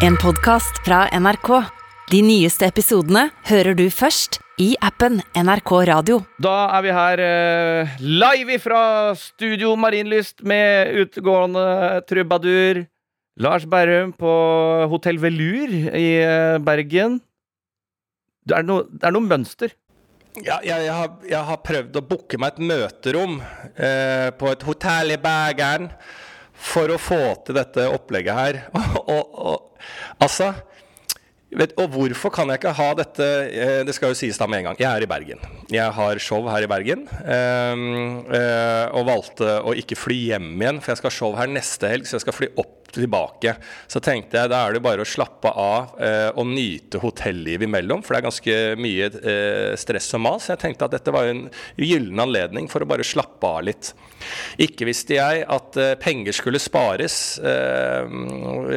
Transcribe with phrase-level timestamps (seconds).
[0.00, 1.48] En podkast fra NRK.
[2.08, 6.22] De nyeste episodene hører du først i appen NRK Radio.
[6.40, 8.80] Da er vi her eh, live fra
[9.20, 11.66] Studio Marienlyst med utegående
[12.08, 12.86] trubadur
[13.44, 14.32] Lars Berrum på
[14.88, 17.20] Hotell Velur i eh, Bergen.
[18.40, 19.76] Det er noe, det er noe mønster.
[20.40, 23.42] Ja, jeg, jeg, har, jeg, har, prøvd å booke meg et møterom
[23.76, 25.90] eh, på et hotell i Bergen
[26.56, 28.64] for å få til dette opplegget her.
[28.80, 29.66] og, og, og,
[30.20, 30.52] altså
[31.50, 34.62] vet, Og hvorfor kan jeg ikke ha dette eh, Det skal jo sies da med
[34.62, 34.80] en gang.
[34.80, 35.40] Jeg er i Bergen.
[35.70, 37.06] Jeg har show her i Bergen.
[37.24, 37.86] Øh,
[38.30, 41.90] øh, og valgte å ikke fly hjem igjen, for jeg skal ha show her neste
[41.90, 42.06] helg.
[42.06, 43.54] Så jeg skal fly opp tilbake.
[43.90, 48.04] Så tenkte jeg da er det bare å slappe av eh, og nyte hotellivet imellom,
[48.04, 50.50] for det er ganske mye eh, stress og mas.
[50.52, 51.46] Jeg tenkte at dette var en
[51.80, 53.92] gyllen anledning for å bare slappe av litt.
[54.60, 58.04] Ikke visste jeg at eh, penger skulle spares eh,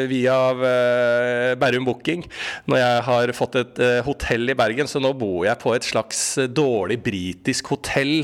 [0.10, 2.24] via eh, Bærum Booking
[2.70, 5.88] når jeg har fått et eh, hotell i Bergen, så nå bor jeg på et
[5.88, 8.24] slags dårlig britisk hotell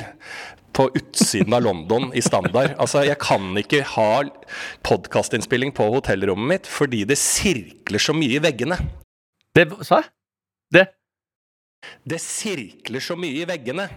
[0.79, 2.71] på utsiden av London i standard.
[2.79, 4.21] Altså, jeg kan ikke ha
[4.87, 8.77] podkastinnspilling på hotellrommet mitt fordi det sirkler så mye i veggene.
[9.55, 10.07] Det sa jeg?
[10.71, 10.85] Det
[12.07, 13.89] Det sirkler så mye i veggene.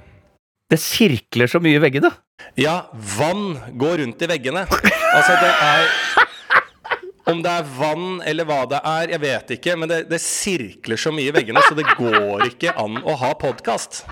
[0.70, 2.10] Det sirkler så mye i veggene?
[2.58, 4.66] Ja, vann går rundt i veggene.
[5.12, 5.86] Altså, det er
[7.30, 10.98] om det er vann eller hva det er, jeg vet ikke, men det, det sirkler
[10.98, 14.02] så mye i veggene, så det går ikke an å ha podkast.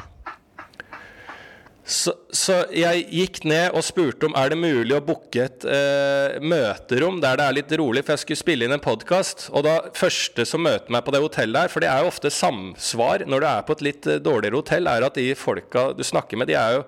[1.91, 6.37] Så, så, jeg gikk ned og spurte om er det mulig å booke et eh,
[6.39, 9.49] møterom der det er litt rolig, for jeg skulle spille inn en podkast.
[9.51, 12.31] Og da første som møter meg på det hotellet her, for det er jo ofte
[12.31, 16.05] samsvar når du er på et litt eh, dårligere hotell, er at de folka du
[16.07, 16.85] snakker med, de er jo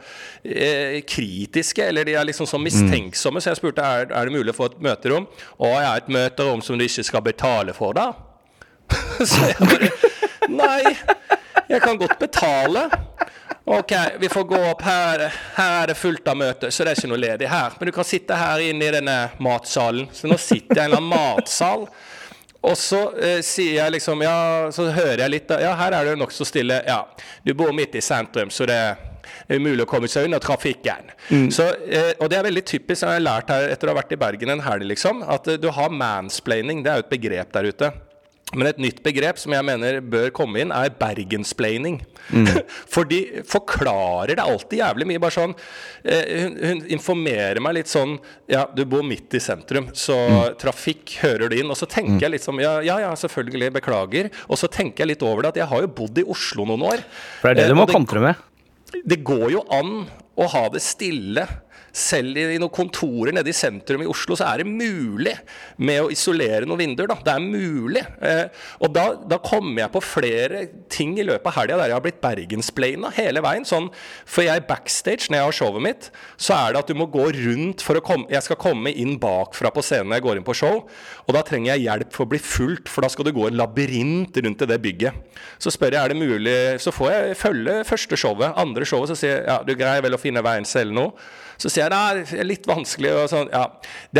[0.47, 3.42] eh, kritiske, eller de er liksom sånn mistenksomme.
[3.42, 5.27] Så jeg spurte er, er det mulig å få et møterom.
[5.58, 8.12] Å er et møterom som du ikke skal betale for, da?
[9.19, 9.91] så jeg bare
[10.53, 10.95] Nei,
[11.70, 12.86] jeg kan godt betale.
[13.65, 15.29] Ok, vi får gå opp her.
[15.55, 17.77] Her er det fullt av møter, så det er ikke noe ledig her.
[17.79, 20.09] Men du kan sitte her inne i denne matsalen.
[20.13, 21.86] Så nå sitter jeg i en eller annen matsal.
[22.63, 24.35] Og så eh, sier jeg liksom Ja,
[24.70, 26.81] så hører jeg litt Ja, her er det nokså stille.
[26.86, 27.05] Ja,
[27.42, 29.09] du bor midt i sentrum, så det er
[29.51, 31.11] umulig å komme seg unna trafikken.
[31.31, 31.48] Mm.
[31.55, 34.15] Så, eh, og det er veldig typisk, jeg har lært her etter å ha vært
[34.15, 36.83] i Bergen en helg, liksom, at eh, du har mansplaining.
[36.83, 37.92] Det er jo et begrep der ute.
[38.52, 42.01] Men et nytt begrep som jeg mener bør komme inn, er bergensplaining.
[42.30, 42.48] Mm.
[42.92, 45.23] For de forklarer det alltid jævlig mye.
[45.23, 45.55] Bare sånn
[46.05, 48.18] eh, hun, hun, informerer meg litt sånn
[48.51, 50.58] Ja, du bor midt i sentrum, så mm.
[50.61, 51.73] trafikk hører du inn.
[51.73, 52.23] Og så tenker mm.
[52.27, 54.33] jeg litt sånn ja, ja, ja, selvfølgelig, beklager.
[54.48, 56.89] Og så tenker jeg litt over det at jeg har jo bodd i Oslo noen
[56.92, 57.05] år.
[57.41, 58.48] For det er det du eh, må kontre med?
[59.08, 60.02] Det går jo an
[60.36, 61.46] å ha det stille
[61.92, 65.35] selv i noen kontorer nede i sentrum i Oslo, så er det mulig
[65.77, 67.11] med å isolere noen vinduer.
[67.11, 67.19] Da.
[67.27, 68.03] Det er mulig.
[68.25, 68.47] Eh,
[68.80, 72.05] og da, da kommer jeg på flere ting i løpet av helga der jeg har
[72.07, 73.67] blitt bergensplaina hele veien.
[73.69, 73.91] Sånn,
[74.25, 76.08] for jeg backstage når jeg har showet mitt,
[76.41, 79.19] så er det at du må gå rundt for å komme Jeg skal komme inn
[79.20, 80.83] bakfra på scenen når jeg går inn på show,
[81.27, 83.59] og da trenger jeg hjelp for å bli fulgt, for da skal du gå en
[83.59, 85.39] labyrint rundt i det bygget.
[85.63, 88.57] Så spør jeg er det mulig, så får jeg følge første showet.
[88.63, 91.11] Andre showet så sier jeg ja, du greier vel å finne veien selv nå.
[91.62, 93.12] Så sier jeg nei, det er litt vanskelig.
[93.20, 93.67] Og sånn, ja,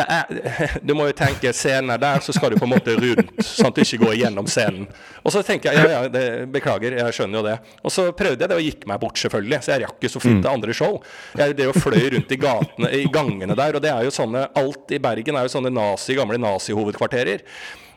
[0.05, 3.73] er, du må jo tenke scener der, så skal du på en måte rundt, sånn
[3.73, 4.87] at du ikke går gjennom scenen.
[5.23, 7.57] Og så tenker jeg ja, ja, det, beklager, jeg skjønner jo det.
[7.83, 9.63] Og så prøvde jeg det og gikk meg bort, selvfølgelig.
[9.65, 10.55] Så jeg rakk ikke så fint det mm.
[10.55, 10.99] andre show.
[11.39, 14.49] Jeg det jo fløy rundt i gatene, i gangene der, og det er jo sånne
[14.59, 17.43] Alt i Bergen er jo sånne nazi, gamle nazihovedkvarterer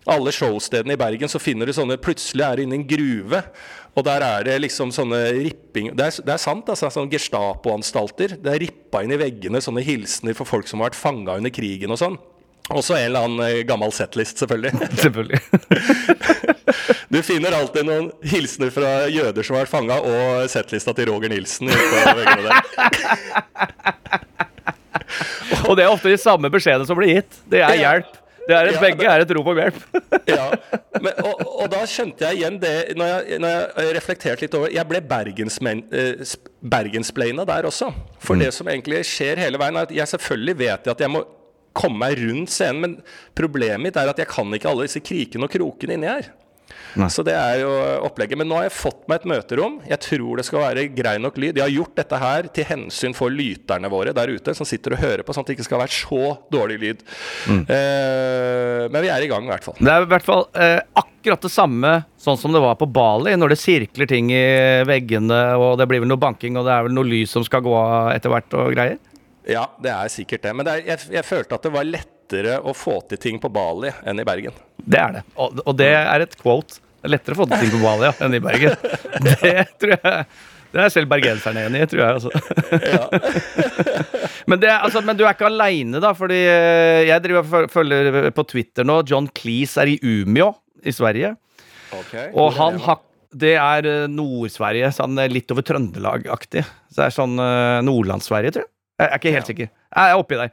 [0.05, 3.41] alle showstedene i Bergen så finner du sånne Plutselig er du inne i en gruve.
[3.95, 6.89] Og der er det liksom sånne ripping Det er, det er sant, altså.
[6.91, 8.29] Sånne Gestapo-anstalter.
[8.43, 11.51] Det er rippa inn i veggene sånne hilsener for folk som har vært fanga under
[11.53, 12.17] krigen og sånn.
[12.73, 14.71] Også en eller annen eh, gammel setlist, selvfølgelig.
[15.03, 15.39] selvfølgelig.
[17.13, 21.29] du finner alltid noen hilsener fra jøder som har vært fanga, og setlista til Roger
[21.31, 21.67] Nilsen.
[25.69, 27.33] og det er ofte de samme beskjedene som blir gitt.
[27.53, 28.24] Det er hjelp.
[28.45, 29.79] Det er et, ja, begge er et rop om hjelp.
[30.29, 30.49] ja,
[31.01, 34.73] Men, og, og, da skjønte jeg igjen det, når jeg, når jeg reflekterte litt over
[34.73, 36.35] Jeg ble eh,
[36.75, 37.89] bergensplaina der også.
[38.21, 38.45] For mm.
[38.45, 41.25] det som egentlig skjer hele veien, er at jeg selvfølgelig vet at jeg må
[41.75, 42.97] komme meg rundt scenen, men
[43.35, 46.29] problemet mitt er at jeg kan ikke alle disse krikene og krokene inni her.
[46.99, 47.09] Nei.
[47.11, 47.71] Så det er jo
[48.07, 48.39] opplegget.
[48.39, 49.77] Men nå har jeg fått meg et møterom.
[49.89, 51.59] Jeg tror det skal være grei nok lyd.
[51.59, 55.03] Jeg har gjort dette her til hensyn for lyterne våre der ute, som sitter og
[55.03, 57.03] hører på, sånn at det ikke skal være så dårlig lyd.
[57.51, 57.63] Mm.
[57.63, 59.79] Eh, men vi er i gang, i hvert fall.
[59.79, 63.35] Det er i hvert fall eh, akkurat det samme sånn som det var på Bali,
[63.37, 64.45] når det sirkler ting i
[64.87, 67.65] veggene, og det blir vel noe banking, og det er vel noe lys som skal
[67.65, 68.97] gå av etter hvert og greier?
[69.45, 70.53] Ja, det er sikkert det.
[70.57, 73.39] Men det er, jeg, jeg, følte at det var lett lettere å få til ting
[73.39, 74.53] på Bali enn i Bergen.
[74.77, 75.23] Det er det.
[75.37, 76.81] Og, og det er et quote.
[76.81, 78.75] Det er lettere å få til ting på Bali ja, enn i Bergen.
[79.25, 80.27] Det tror jeg
[80.75, 82.15] det er selv bergenserne enig i, tror jeg.
[82.17, 82.31] Altså.
[84.49, 86.09] men, det, altså, men, du er ikke aleine, da.
[86.17, 88.97] Fordi eh, jeg driver følger på Twitter nå.
[89.07, 90.49] John Cleese er i Umeå
[90.83, 91.31] i Sverige.
[91.95, 92.27] Okay.
[92.35, 92.99] Og han har
[93.31, 94.91] det er eh, Nord-Sverige.
[94.97, 96.65] Sånn litt over Trøndelag-aktig.
[96.91, 97.39] Så det er sånn
[97.87, 98.73] Nordlands-Sverige, tror jeg.
[98.99, 99.51] Jeg er ikke helt ja.
[99.53, 99.71] sikker.
[99.95, 100.51] Jeg er oppi der.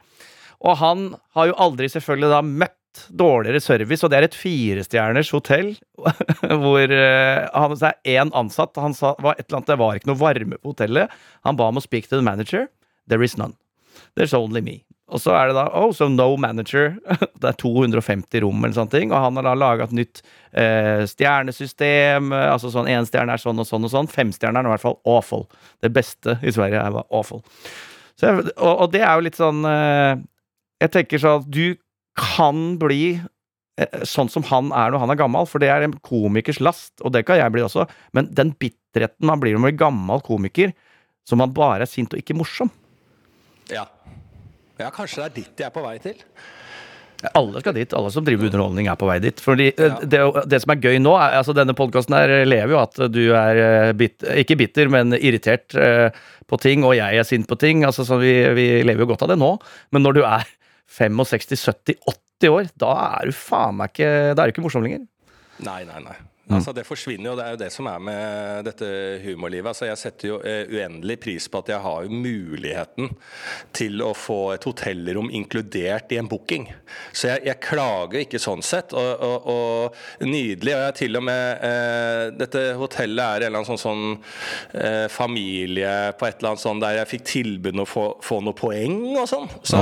[0.63, 2.79] Og han har jo aldri selvfølgelig da møtt
[3.09, 5.71] dårligere service, og det er et firestjerners hotell
[6.63, 8.77] hvor uh, han er én ansatt.
[8.79, 11.19] Han sa var et eller annet, det var ikke noe varme på hotellet.
[11.47, 12.67] Han ba om å speak to the manager.
[13.09, 13.57] There is none.
[14.15, 14.83] There's only me.
[15.13, 16.95] Og så er det da Oh, so no manager.
[17.41, 19.11] Det er 250 rom, eller sånne ting.
[19.11, 20.21] Og han har da laga et nytt
[20.55, 22.31] eh, stjernesystem.
[22.33, 24.09] Altså sånn én stjerne er sånn og sånn og sånn.
[24.09, 25.45] Femstjerneren er i hvert fall awful.
[25.83, 27.43] Det beste i Sverige er awful.
[28.15, 30.15] Så, og, og, det er jo litt sånn eh,
[30.83, 31.77] Jeg tenker sånn at du
[32.19, 35.95] kan bli eh, sånn som han er når han er gammel, for det er en
[36.05, 37.87] komikers last, og det kan jeg bli også,
[38.17, 40.73] men den bitterheten man blir når man blir gammel komiker,
[41.27, 42.71] som man bare er sint og ikke morsom
[43.71, 43.87] Ja.
[44.81, 46.17] Ja, kanskje det er dit jeg er på vei til.
[47.37, 47.93] Alle skal dit.
[47.95, 49.37] Alle som driver underholdning, er på vei dit.
[49.39, 49.99] Fordi eh, ja.
[50.01, 50.19] det,
[50.51, 53.61] det, som er gøy nå, er, altså denne podkasten her lever jo at du er
[53.61, 55.77] eh, bit, ikke bitter, men irritert
[56.49, 57.85] på ting, og jeg er sint på ting.
[57.87, 59.53] altså så vi, vi, lever jo godt av det nå.
[59.95, 60.49] Men når du er
[60.89, 61.97] 65, 70,
[62.43, 62.91] 80 år, da
[63.21, 65.05] er du faen meg ikke Da er du ikke morsom lenger.
[65.63, 66.15] Nei, nei, nei.
[66.43, 66.57] Mm.
[66.57, 67.33] Altså, det forsvinner jo.
[67.39, 68.87] Det er jo det som er med dette
[69.23, 69.69] humorlivet.
[69.69, 73.13] Altså, jeg setter jo uh, uendelig pris på at jeg har muligheten
[73.71, 76.67] til å få et hotellrom inkludert i en booking.
[77.15, 78.91] Så jeg, jeg klager ikke sånn sett.
[78.91, 80.73] Og, og, og nydelig.
[80.75, 85.07] Og jeg til og med eh, Dette hotellet er en eller annen sånn, sånn eh,
[85.11, 88.57] familie på et eller annet sånn der jeg fikk tilbud om å få, få noe
[88.57, 89.47] poeng og sånn.
[89.63, 89.79] Så,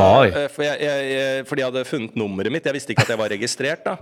[0.53, 2.69] for, jeg, jeg, for, de hadde funnet nummeret mitt.
[2.69, 3.97] Jeg visste ikke at jeg var registrert da.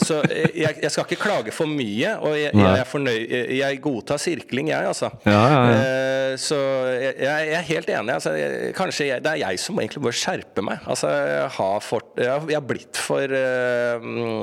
[0.00, 4.68] så jeg, jeg skal ikke klage for mye, og jeg, jeg er Jeg godtar sirkling,
[4.70, 5.10] jeg, altså.
[5.24, 5.80] Ja, ja, ja.
[5.80, 6.58] Eh, så
[6.94, 8.14] jeg, jeg, er helt enig.
[8.14, 8.34] Altså,
[8.76, 10.78] kanskje det er jeg som egentlig bør skjerpe meg.
[10.86, 14.42] Altså, jeg har, fort, jeg har blitt for uh,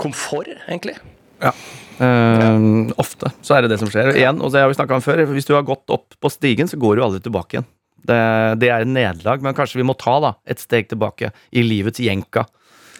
[0.00, 0.96] komfort, egentlig.
[1.40, 1.54] Ja.
[2.00, 4.14] Uh, ofte så er det det som skjer.
[4.16, 6.80] Igjen, og det har vi om før, hvis du har gått opp på stigen, så
[6.80, 7.68] går du aldri tilbake igjen.
[8.00, 8.20] Det,
[8.62, 12.00] det er en nederlag, men kanskje vi må ta da, et steg tilbake i livets
[12.00, 12.46] jenka.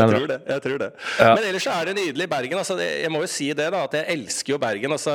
[0.00, 0.38] jeg tror det.
[0.52, 0.90] jeg tror det.
[1.20, 1.30] Ja.
[1.34, 2.60] Men ellers så er det nydelig i Bergen.
[2.62, 4.94] Altså, jeg må jo si det da, at jeg elsker jo Bergen.
[4.96, 5.14] Altså,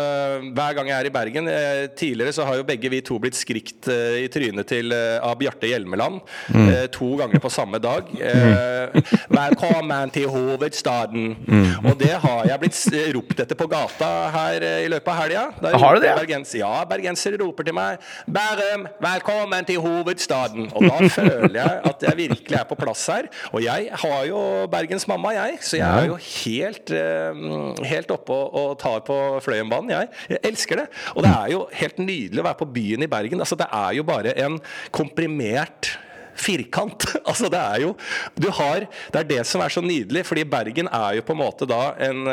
[0.56, 3.38] hver gang jeg er i Bergen eh, Tidligere så har jo begge vi to blitt
[3.38, 6.19] skrikt uh, i trynet til uh, av Bjarte Hjelmeland
[6.54, 6.69] mm.
[6.94, 8.07] to ganger på samme dag.
[8.12, 9.01] Mm.
[9.31, 11.36] Velkommen til hovedstaden!
[11.48, 11.88] Mm.
[11.89, 12.80] Og det har jeg blitt
[13.16, 15.45] ropt etter på gata her i løpet av helga.
[15.84, 16.13] Har du det?
[16.18, 20.69] Bergens, ja, bergensere roper til meg 'Bærum, velkommen til hovedstaden'.
[20.75, 23.30] Og da føler jeg at jeg virkelig er på plass her.
[23.51, 25.57] Og jeg har jo Bergens mamma, jeg.
[25.65, 30.12] Så jeg er jo helt, uh, helt oppe og, tar på Fløyenbanen, jeg.
[30.35, 30.88] Jeg elsker det.
[31.15, 33.44] Og det er jo helt nydelig å være på byen i Bergen.
[33.44, 34.57] Altså, det er jo bare en
[34.95, 35.94] komprimert
[36.41, 37.06] firkant.
[37.29, 37.94] altså det er jo
[38.39, 41.44] du har, Det er det som er så nydelig, fordi Bergen er jo på en
[41.44, 42.27] måte da en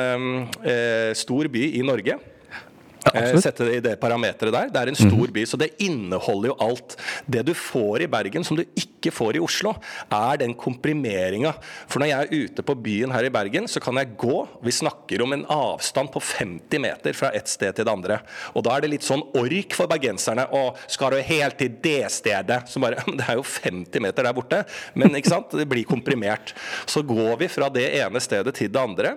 [0.63, 2.19] eh, stor by i Norge.
[3.15, 4.73] Ja, sette det i det parameteret der.
[4.73, 5.35] Det er en stor mm.
[5.35, 6.97] by, så det inneholder jo alt.
[7.27, 9.75] Det du får i Bergen som du ikke får i Oslo,
[10.13, 11.55] er den komprimeringa.
[11.91, 14.41] For når jeg er ute på byen her i Bergen, så kan jeg gå.
[14.65, 18.21] Vi snakker om en avstand på 50 meter fra et sted til det andre.
[18.55, 20.49] Og da er det litt sånn ork for bergenserne.
[20.49, 22.63] Å, skal du helt til det stedet?
[22.69, 24.63] Så bare Det er jo 50 meter der borte.
[24.99, 25.55] Men ikke sant?
[25.59, 26.55] Det blir komprimert.
[26.89, 29.15] Så går vi fra det ene stedet til det andre,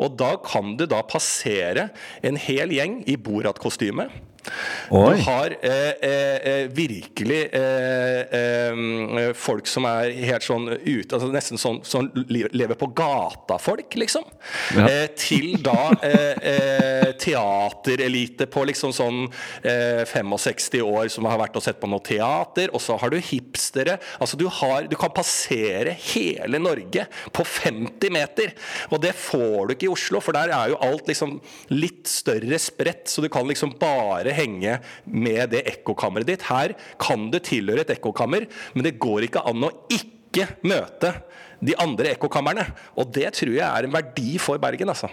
[0.00, 1.88] og da kan du da passere
[2.24, 4.10] en hel gjeng i Borat-kostyme.
[4.88, 11.30] Du har eh, eh, eh, virkelig eh, eh, folk som er helt sånn ute altså
[11.32, 14.24] Nesten sånn, sånn lever på gata-folk, liksom.
[14.76, 14.88] Ja.
[15.16, 15.92] Til da
[17.22, 19.24] teaterelite på liksom sånn
[19.62, 22.72] 65 år som har vært og sett på noe teater.
[22.74, 23.98] Og så har du hipstere.
[24.18, 28.54] Altså du, har, du kan passere hele Norge på 50 meter.
[28.90, 31.38] Og det får du ikke i Oslo, for der er jo alt liksom
[31.72, 36.48] litt større spredt, så du kan liksom bare henge med det ekkokammeret ditt.
[36.50, 41.12] Her kan du tilhøre et ekkokammer, men det går ikke an å ikke møte
[41.62, 42.64] de andre ekkokamrene.
[42.98, 45.08] Og det tror jeg er en verdi for Bergen, altså.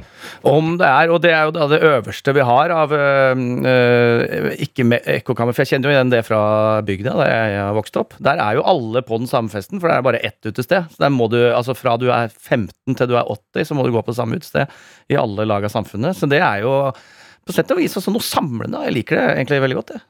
[0.48, 4.88] Om det er, og det er jo det øverste vi har av øh, ikke
[5.20, 5.56] ekkokammer.
[5.56, 6.42] For jeg kjenner jo igjen det fra
[6.86, 8.18] bygda der jeg har vokst opp.
[8.26, 10.90] Der er jo alle på den samme festen, for det er bare ett utested.
[10.90, 13.86] Så der må du, altså fra du er 15 til du er 80, så må
[13.86, 14.74] du gå på samme utested
[15.10, 16.18] i alle lag av samfunnet.
[16.18, 16.76] Så det er jo
[17.50, 18.86] på sett og vis også noe samlende.
[18.86, 19.94] Jeg liker det egentlig veldig godt.
[19.96, 20.02] det.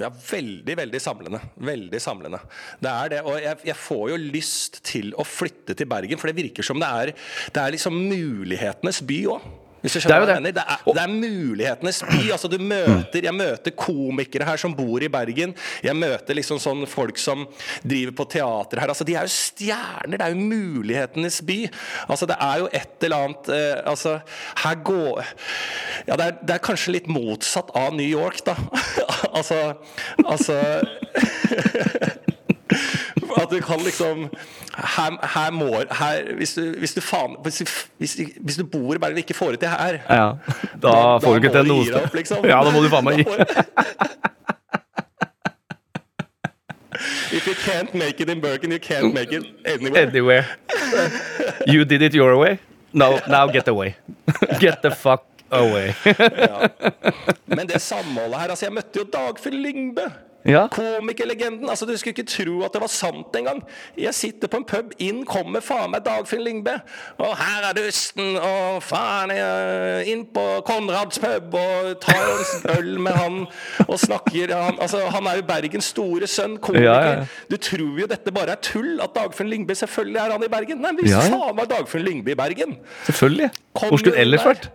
[0.00, 1.40] Ja, veldig, veldig samlende.
[1.60, 2.40] Veldig samlende.
[2.80, 3.20] Det er det.
[3.28, 6.80] Og jeg, jeg, får jo lyst til å flytte til Bergen, for det virker som
[6.80, 7.12] det er,
[7.52, 9.50] det er liksom mulighetenes by òg.
[9.82, 10.54] Hvis du skjønner hva jeg mener.
[10.56, 12.20] Det er, det er mulighetenes by.
[12.34, 15.54] Altså, du møter, jeg møter komikere her som bor i Bergen.
[15.82, 17.46] Jeg møter liksom sånn folk som
[17.82, 18.92] driver på teater her.
[18.94, 20.20] Altså, de er jo stjerner.
[20.20, 21.58] Det er jo mulighetenes by.
[22.06, 24.18] Altså, det er jo et eller annet eh, Altså,
[24.62, 25.22] her går
[26.06, 28.54] Ja, det er, det er kanskje litt motsatt av New York, da.
[29.38, 29.58] altså
[30.22, 30.58] Altså
[33.40, 34.28] At du kan liksom
[34.76, 37.62] Her, her må her, hvis, du, hvis, du faen, hvis,
[37.98, 40.30] hvis, hvis, du bor i Bergen og ikke får det til her, ja,
[40.82, 42.08] da, da, får du ikke til noe sted.
[42.14, 42.46] Liksom.
[42.48, 43.26] Ja, da må du faen meg gi.
[47.32, 50.06] If you can't make it in Bergen, you can't make it anywhere.
[50.06, 50.46] anywhere.
[51.66, 52.58] You did it your way.
[52.92, 53.96] Now, now get away.
[54.60, 55.94] Get the fuck away.
[56.04, 56.68] ja.
[57.44, 60.06] Men det samholdet her altså Jeg møtte jo Dagfinn Lyngbø.
[60.48, 60.66] Ja.
[60.72, 61.68] Komikerlegenden.
[61.70, 63.62] altså Du skulle ikke tro at det var sant engang.
[63.98, 66.74] Jeg sitter på en pub, inn kommer faen meg Dagfinn Lyngbø.
[67.22, 72.98] Og her er dusten, og faen jeg inn på Konrads pub og tar en øl
[73.00, 73.38] med han
[73.86, 76.88] og snakker han, altså, han er jo Bergens store sønn, komiker.
[76.90, 77.24] Ja, ja.
[77.50, 80.78] Du tror jo dette bare er tull, at Dagfinn Lyngbø Selvfølgelig er han i Bergen.
[80.82, 82.76] Nei, hvis faen var Dagfinn Lyngbø i Bergen.
[83.06, 83.50] Selvfølgelig.
[83.78, 84.70] Hvor skulle ellers vært?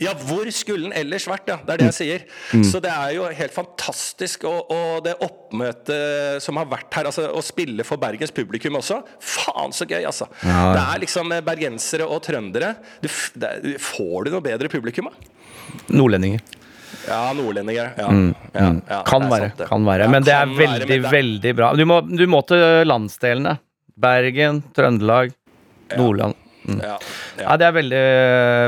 [0.00, 1.50] Ja, hvor skulle den ellers vært?
[1.50, 1.58] Ja.
[1.60, 2.22] Det er det jeg sier.
[2.56, 2.64] Mm.
[2.64, 4.46] Så det er jo helt fantastisk.
[4.48, 9.02] Og, og, det oppmøtet som har vært her, altså å spille for Bergens publikum også,
[9.20, 10.30] faen så gøy, altså.
[10.46, 10.64] Ja.
[10.72, 12.74] Det er liksom eh, bergensere og trøndere.
[13.04, 13.10] Du,
[13.42, 15.30] det, får du noe bedre publikum da?
[15.92, 16.40] Nordlendinger.
[17.08, 17.92] Ja, nordlendinger.
[17.98, 18.08] Ja.
[18.08, 18.80] Mm, mm.
[18.88, 21.12] Ja, kan, være, kan, være, Men det er veldig, være, det...
[21.12, 21.72] veldig bra.
[21.76, 23.58] Du må, du må til landsdelene.
[24.02, 25.34] Bergen, Trøndelag,
[25.98, 26.38] Nordland.
[26.62, 26.78] Mm.
[26.78, 26.96] Ja,
[27.38, 27.44] ja.
[27.44, 28.04] ja, det er veldig,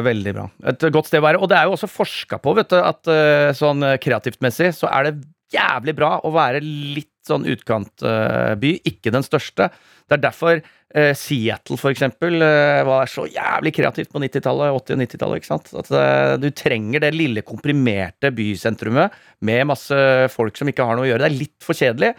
[0.09, 0.49] veldig bra.
[0.73, 1.41] Et godt sted å være.
[1.43, 4.91] Og det er jo også forska på, vet du, at eh, sånn kreativt messig så
[4.91, 5.17] er det
[5.55, 9.71] jævlig bra å være litt sånn utkantby, ikke den største.
[10.05, 14.97] Det er derfor uh, Seattle, for eksempel, uh, var så jævlig kreativt på 90-tallet, 80-
[14.97, 15.41] og 90-tallet.
[15.41, 15.71] ikke sant?
[15.81, 19.17] At uh, du trenger det lille, komprimerte bysentrumet
[19.49, 19.97] med masse
[20.35, 21.25] folk som ikke har noe å gjøre.
[21.25, 22.13] Det er litt for kjedelig,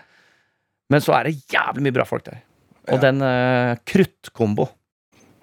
[0.93, 2.41] men så er det jævlig mye bra folk der.
[2.85, 3.03] Og ja.
[3.07, 3.21] den
[3.89, 4.67] kruttkombo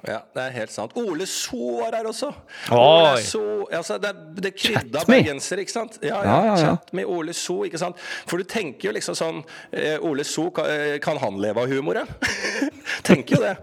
[0.02, 0.97] ja, det er helt sant.
[0.99, 2.32] Ole So var her også.
[2.75, 4.11] Ole So, altså det,
[4.42, 6.00] det krydda bergensere, ikke sant?
[6.02, 6.73] Ja, ja, ja, ja.
[6.92, 8.00] Med Ole So, ikke sant?
[8.26, 9.38] For du tenker jo liksom sånn
[9.71, 12.11] eh, Ole So, kan, eh, kan han leve av humoret?
[13.09, 13.54] tenker jo det.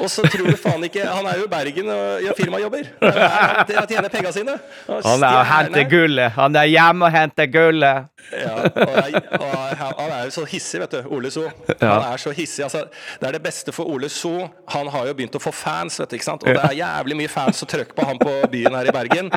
[0.00, 2.90] Og så tror du faen ikke Han er jo i Bergen og gjør firmajobber.
[3.76, 4.58] Han tjener penga sine.
[4.88, 6.36] Han er og henter gullet.
[6.36, 8.12] Han er hjemme og henter gullet.
[8.32, 8.94] Ja, og,
[9.38, 11.10] og, han er jo så hissig, vet du.
[11.14, 11.44] Ole So.
[11.78, 12.64] Han er så hissig.
[12.66, 12.84] Altså,
[13.20, 14.32] det er det beste for Ole So.
[14.74, 16.16] Han har jo begynt å få fans, vet du.
[16.18, 16.46] ikke sant?
[16.46, 19.30] Og det er jævlig mye fans og trøkk på han på byen her i Bergen.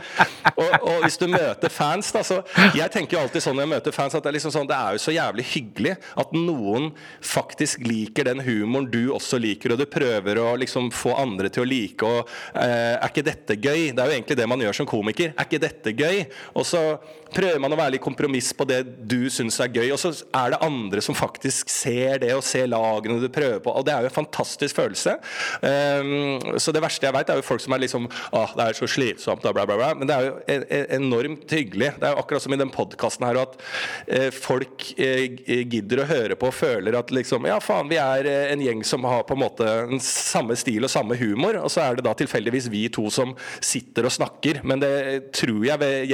[0.55, 2.41] Og, og hvis du møter fans, da, så
[2.75, 4.77] Jeg tenker jo alltid sånn når jeg møter fans, at det er liksom sånn Det
[4.77, 6.89] er jo så jævlig hyggelig at noen
[7.25, 11.49] faktisk liker den humoren du også liker, og du prøver prøver å liksom få andre
[11.49, 13.89] til å like og eh, Er ikke dette gøy?
[13.93, 15.33] Det er jo egentlig det man gjør som komiker.
[15.35, 16.25] Er ikke dette gøy?
[16.57, 16.81] Og så
[17.33, 20.53] prøver man å være litt kompromiss på det du syns er gøy, og så er
[20.53, 23.73] det andre som faktisk ser det, og ser lagene du prøver på.
[23.73, 25.15] Og det er jo en fantastisk følelse.
[25.61, 28.77] Um, så det verste jeg veit, er jo folk som er liksom Å, det er
[28.77, 29.91] så slitsomt, bla, bla, bla.
[29.97, 31.93] Men det er jo enormt hyggelig.
[31.99, 33.57] Det er jo akkurat som i den podkasten her, at
[34.07, 38.27] eh, folk eh, gidder å høre på og føler at liksom Ja, faen, vi er
[38.29, 41.71] eh, en gjeng som har på en måte en samme stil og samme humor, og
[41.73, 44.61] så er det da tilfeldigvis vi to som sitter og snakker.
[44.67, 44.93] Men det
[45.35, 46.09] tror jeg ved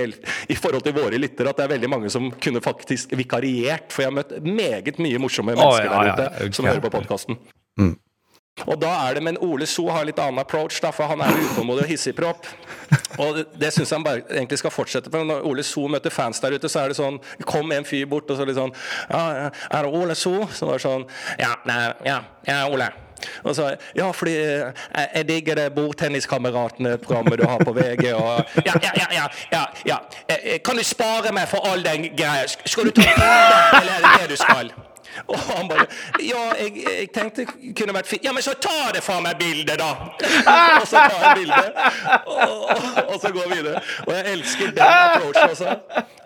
[0.52, 3.92] i forhold til våre lyttere at det er veldig mange som kunne faktisk vikariert.
[3.94, 6.84] For jeg har møtt meget mye morsomme mennesker oh, ja, der ute ja, som hører
[6.84, 7.38] på podkasten.
[7.80, 7.94] Mm.
[8.64, 11.36] Og da er det, Men Ole So har litt annen approach, da, for han er
[11.44, 12.48] utålmodig og hissigpropp.
[13.20, 16.14] Og det, det syns jeg han bare egentlig skal fortsette for Når Ole So møter
[16.14, 18.74] fans der ute, så er det sånn Kom en fyr bort og så litt sånn
[19.10, 20.46] Ja, er det Ole So?
[20.56, 21.08] Så var det sånn
[21.42, 22.92] Ja, nei, ja, ja, Ole.
[23.44, 28.14] Og så Ja, fordi jeg, eh, jeg digger det Bordtenniskameratene-programmet du har på VG.
[28.14, 29.98] Og, ja, ja, ja, ja, ja,
[30.30, 32.48] eh, eh, Kan du spare meg for all den greia?
[32.66, 34.72] Skal du ta bilde, eller er det det du skal?
[35.32, 35.86] Og han bare
[36.24, 38.24] Ja, jeg, jeg tenkte det kunne vært fint.
[38.26, 39.92] Ja, men så ta det faen meg bildet, da!
[40.82, 41.62] og så tar jeg bilde,
[42.26, 43.82] og, og, og, så går vi videre.
[44.06, 45.76] Og jeg elsker den approachen også.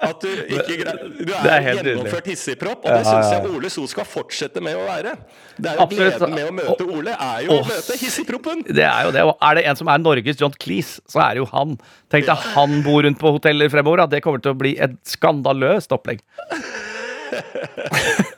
[0.10, 0.78] At du ikke
[1.20, 4.86] Du er, er gjennomført hissigpropp, og det syns jeg Ole So skal fortsette med å
[4.88, 5.16] være.
[5.60, 8.64] Det er jo Gleden med å møte Ole er jo å møte hissigproppen.
[8.68, 9.26] Det er jo det.
[9.28, 11.78] Og er det en som er Norges John Cleese, så er det jo han.
[12.14, 14.06] Tenk deg han bor rundt på hoteller fremover.
[14.10, 16.24] Det kommer til å bli et skandaløst opplegg.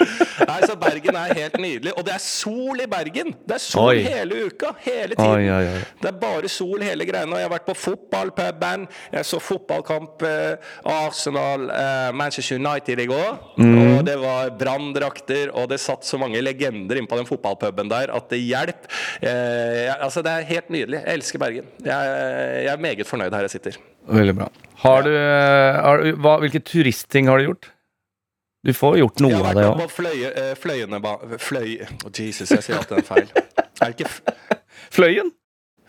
[0.00, 1.92] Nei, så Bergen er helt nydelig.
[1.98, 3.34] Og det er sol i Bergen!
[3.46, 4.02] Det er sol Oi.
[4.04, 4.72] hele uka.
[4.84, 5.30] Hele tiden.
[5.30, 5.82] Oi, oi, oi.
[6.00, 7.34] Det er bare sol hele greiene.
[7.34, 8.86] Og jeg har vært på fotballpuben.
[9.14, 13.30] Jeg så fotballkamp eh, Arsenal, eh, Manchester United i går.
[13.60, 13.76] Mm.
[13.80, 18.14] Og det var branndrakter, og det satt så mange legender inne på den fotballpuben der
[18.16, 19.00] at det hjelper.
[19.20, 21.02] Eh, altså, det er helt nydelig.
[21.04, 21.70] Jeg elsker Bergen.
[21.84, 22.16] Jeg,
[22.64, 23.80] jeg er meget fornøyd her jeg sitter.
[24.10, 24.48] Veldig bra.
[24.80, 27.70] Har du, eh, har hva, Hvilke turistting har du gjort?
[28.66, 29.78] Du får gjort noe av det òg.
[29.88, 31.78] fløye, eh, Fløyene ba- Fløy...
[32.12, 33.30] Jesus, jeg sier alltid en feil.
[33.80, 34.58] Er det ikke F-
[34.92, 35.30] Fløyen?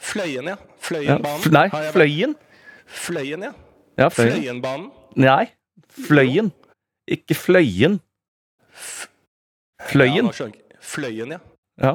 [0.02, 0.56] Fløyen, ja?
[0.80, 1.52] Fløyenbanen?
[1.52, 2.36] Nei, Fløyen?
[2.88, 3.52] Fløyen, ja.
[4.00, 4.38] Ja, Fløyen.
[4.40, 4.88] Fløyenbanen.
[5.20, 5.46] Nei,
[6.08, 6.54] Fløyen.
[7.12, 8.00] Ikke Fløyen.
[9.92, 10.32] Fløyen?
[10.32, 10.48] Ja.
[10.82, 11.40] Fløyen, ja.
[11.82, 11.94] Ja.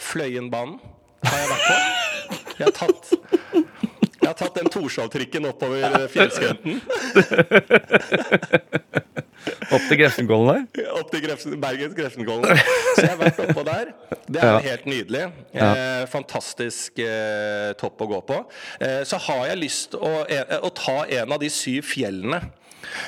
[0.00, 0.76] Fløyenbanen
[1.24, 2.36] har jeg vært på.
[2.60, 3.89] Jeg har tatt
[4.20, 6.80] jeg har tatt den Torshov-trikken oppover eh, fjellskrenten.
[9.70, 10.88] Opp til Grefsenkollen der?
[10.98, 12.58] Opp til Grefsen, Bergens Grefsenkollen.
[12.96, 13.92] Så jeg har vært oppå der.
[14.26, 14.58] Det er Ja.
[14.66, 15.22] helt nydelig.
[15.54, 18.40] Eh, fantastisk eh, topp å gå på.
[18.82, 22.42] Eh, så har jeg lyst å, eh, å ta en av de syv fjellene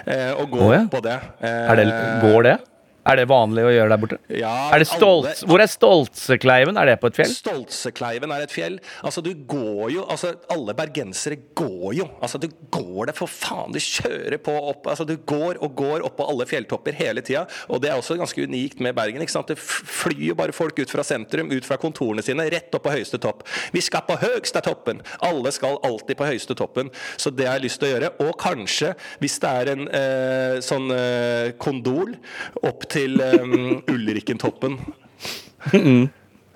[0.07, 0.85] eh, og gå oh, ja.
[0.91, 1.19] på det.
[1.43, 1.89] Eh, Er det,
[2.23, 2.57] går det?
[3.05, 4.19] Er det vanlig å gjøre der borte?
[4.39, 6.77] Ja, Er det stolt, alle- hvor er Stoltsekleiven?
[6.79, 7.33] Er det på et fjell?
[7.35, 8.79] Stoltsekleiven er et fjell.
[9.03, 12.07] Altså, du går jo Altså, alle bergensere går jo.
[12.23, 13.73] Altså, du går det for faen.
[13.73, 17.47] Du kjører på opp Altså, du går og går opp på alle fjelltopper hele tida.
[17.71, 19.21] Og det er også ganske unikt med Bergen.
[19.23, 19.49] ikke sant?
[19.49, 22.93] Det flyr jo bare folk ut fra sentrum, ut fra kontorene sine, rett opp på
[22.95, 23.43] høyeste topp.
[23.73, 25.01] Vi skal på høgste toppen!
[25.23, 26.91] Alle skal alltid på høyeste toppen.
[27.17, 28.13] Så det har jeg lyst til å gjøre.
[28.29, 32.15] Og kanskje, hvis det er en eh, sånn eh, kondol
[32.63, 34.79] opp til um, Ulrikentoppen.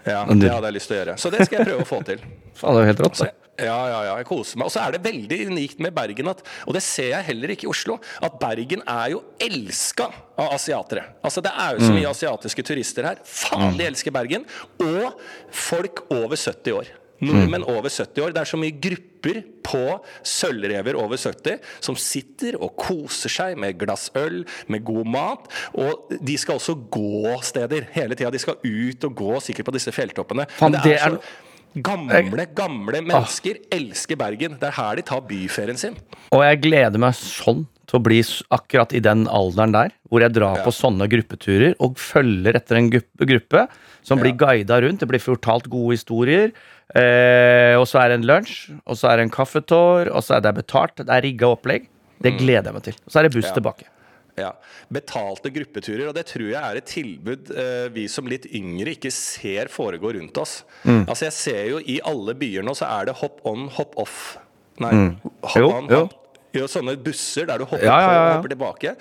[0.06, 1.16] Ja, det hadde jeg lyst til å gjøre.
[1.18, 2.22] Så det skal jeg prøve å få til.
[2.58, 3.18] Faen, det er jo helt rått.
[3.18, 3.64] Så, Så.
[3.66, 4.68] ja, ja, ja, jeg koser meg.
[4.68, 7.66] Og så er det veldig unikt med Bergen, at, og det ser jeg heller ikke
[7.66, 10.06] i Oslo, at Bergen er jo elska
[10.38, 11.08] av asiatere.
[11.26, 13.24] Altså Det er jo så mye asiatiske turister her.
[13.26, 14.46] Faen, de elsker Bergen.
[14.84, 15.18] Og
[15.66, 16.94] folk over 70 år.
[17.20, 18.32] Nordmenn over 70 år.
[18.34, 19.82] Det er så mye grupper på
[20.26, 25.48] sølvrever over 70 som sitter og koser seg med glass øl, med god mat.
[25.74, 28.30] Og de skal også gå steder hele tida.
[28.34, 30.48] De skal ut og gå sikkert på disse fjelltoppene.
[30.58, 31.20] Fan, Men det er- så
[31.76, 34.54] Gamle, gamle mennesker elsker Bergen.
[34.58, 35.94] Det er her de tar byferien sin.
[36.32, 40.32] Og jeg gleder meg sånn til å bli akkurat i den alderen der, hvor jeg
[40.32, 40.64] drar Ja.
[40.64, 43.68] på sånne gruppeturer og følger etter en gruppe, gruppe
[44.02, 45.00] som blir guida rundt.
[45.00, 46.52] Det blir fortalt gode historier.
[46.94, 50.36] Eh, og så er det en lunsj, og så er det en kaffetår, og så
[50.38, 50.96] er det betalt.
[51.02, 51.88] Det er rigga opplegg.
[52.22, 52.96] Det gleder jeg meg til.
[53.04, 53.52] Og så er det buss Mm.
[53.52, 53.54] Ja.
[53.60, 53.84] tilbake.
[54.36, 54.50] Ja,
[54.92, 59.10] Betalte gruppeturer, og det tror jeg er et tilbud eh, vi som litt yngre ikke
[59.10, 60.62] ser foregå rundt oss.
[60.84, 61.06] Mm.
[61.08, 64.36] Altså Jeg ser jo i alle byer nå, så er det hop on, hop off.
[64.78, 65.56] Nei, hop Mm.
[65.56, 66.22] Jo, on, hopp hop
[66.56, 68.92] jo, sånne busser der du hopper Ja, ja, ja, og hopper tilbake.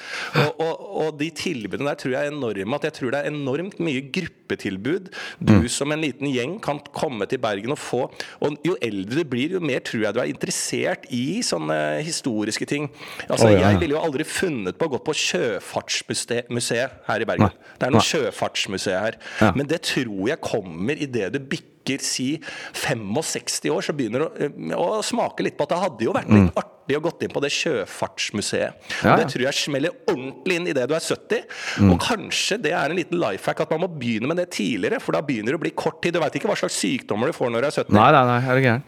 [0.41, 2.76] Og, og, og de tilbudene der tror jeg er enorme.
[2.76, 4.02] At jeg tror det er enormt mye
[4.45, 5.69] gruppetilbud du Mm.
[5.69, 8.12] som en liten gjeng kan komme til Bergen og få.
[8.41, 12.65] Og jo eldre du blir, jo mer tror jeg du er interessert i sånne historiske
[12.65, 12.89] ting.
[13.29, 13.71] Altså, oh, ja, ja.
[13.71, 17.49] Jeg ville jo aldri funnet på å gå på Sjøfartsmuseet her i Bergen.
[17.79, 19.17] Det er noe sjøfartsmuseet her.
[19.41, 19.51] Ja.
[19.55, 22.39] Men det tror jeg kommer idet du bikker si
[22.73, 26.31] 65 år, så begynner du å, å smake litt på at det hadde jo vært
[26.34, 28.89] litt artig å gått inn på det Sjøfartsmuseet.
[29.03, 29.15] Ja.
[29.19, 31.45] Det tror jeg smeller ordentlig inn idet du er 70.
[31.91, 35.00] Og kanskje det er en liten life hack at man må begynne med det tidligere,
[35.02, 36.13] for da begynner det å bli kort tid.
[36.13, 37.93] Du veit ikke hva slags sykdommer du får når du er 70.
[37.98, 38.84] Nei, nei, nei, er det gæren?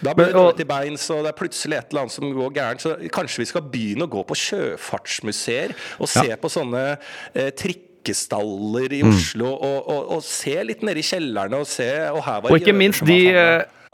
[0.00, 2.54] Da blir det dårlig til beins, og det er plutselig et eller annet som går
[2.56, 2.80] gærent.
[2.80, 6.36] Så kanskje vi skal begynne å gå på sjøfartsmuseer og se Ja.
[6.40, 6.98] på sånne
[7.34, 8.96] eh, trikkestaller Mm.
[8.96, 12.72] i Oslo, og, og, og se litt nede i kjellerne og se Og Og ikke
[12.72, 13.28] minst de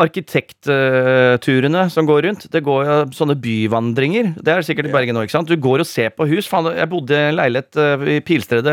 [0.03, 2.47] arkitektturene som går rundt.
[2.53, 4.35] Det går jo sånne byvandringer.
[4.45, 5.49] Det er sikkert i Bergen òg, ikke sant.
[5.51, 6.49] Du går og ser på hus.
[6.51, 8.67] Faen, jeg bodde i en leilighet eh, i Pilstredet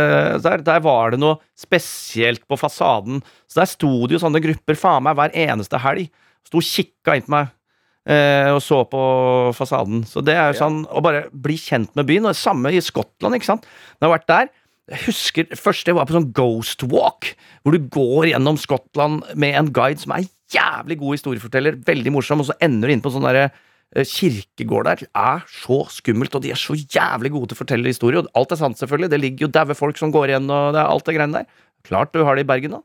[0.44, 0.64] der.
[0.66, 3.22] Der var det noe spesielt på fasaden.
[3.48, 6.10] Så der sto det jo sånne grupper faen meg hver eneste helg.
[6.48, 7.54] Sto og kikka inn på meg.
[8.10, 9.04] eh, og så på
[9.56, 10.04] fasaden.
[10.10, 12.28] Så det er jo sånn å bare bli kjent med byen.
[12.28, 13.70] Og det samme i Skottland, ikke sant.
[14.00, 14.52] Når jeg har vært der
[14.92, 17.30] jeg husker først jeg var på sånn Ghost Walk,
[17.64, 22.44] hvor du går gjennom Skottland med en guide som er jævlig god historieforteller, veldig morsom,
[22.44, 25.04] og så ender du inn på sånn derre eh, kirkegård der.
[25.12, 28.24] Er så skummelt, og de er så jævlig gode til å fortelle historier.
[28.24, 29.12] Og alt er sant, selvfølgelig.
[29.14, 31.62] Det ligger jo daue folk som går igjen, og det er alt det greiene der.
[31.88, 32.84] Klart du har det i Bergen, da.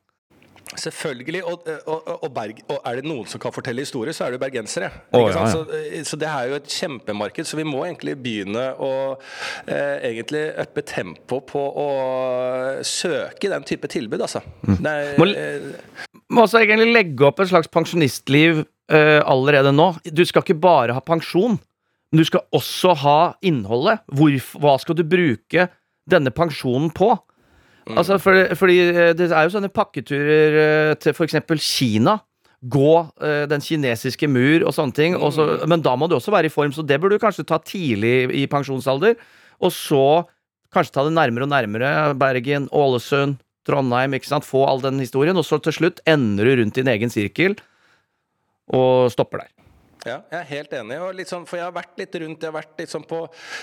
[0.79, 1.43] Selvfølgelig.
[1.45, 4.39] Og, og, og, Berg, og er det noen som kan fortelle historier, så er det
[4.39, 4.91] jo bergensere.
[5.17, 5.53] Oh, ja, sant?
[5.55, 7.49] Så, eh, så det er jo et kjempemarked.
[7.51, 8.91] Så vi må egentlig begynne å
[9.67, 11.89] eh, egentlig uppe tempo på å
[12.87, 14.43] søke den type tilbud, altså.
[14.69, 19.93] Det er, Må- eh, Må også egentlig legge opp et slags pensjonistliv eh, allerede nå.
[20.05, 21.59] Du skal ikke bare ha pensjon,
[22.13, 24.03] men du skal også ha innholdet.
[24.13, 25.69] Hvorf- hva skal du bruke
[26.09, 27.11] denne pensjonen på?
[27.97, 31.39] Altså, for, fordi eh, det er jo sånne pakketurer eh, til f.eks.
[31.65, 32.19] Kina.
[32.59, 32.91] Gå
[33.23, 35.15] uh, den kinesiske mur og sånne ting.
[35.15, 37.47] og så- men da må du også være i form, så det burde du kanskje
[37.47, 39.15] ta tidlig i pensjonsalder.
[39.63, 40.27] Og så
[40.75, 42.19] kanskje ta det nærmere og nærmere.
[42.19, 44.13] Bergen, Ålesund, Trondheim.
[44.19, 44.45] ikke sant?
[44.45, 45.37] Få all den historien.
[45.39, 47.55] Og så til slutt ender du rundt din egen sirkel
[48.75, 49.51] og stopper der.
[50.09, 50.99] Ja, jeg er helt enig.
[51.29, 53.21] Sånn, for jeg har vært litt rundt Jeg har vært sånn på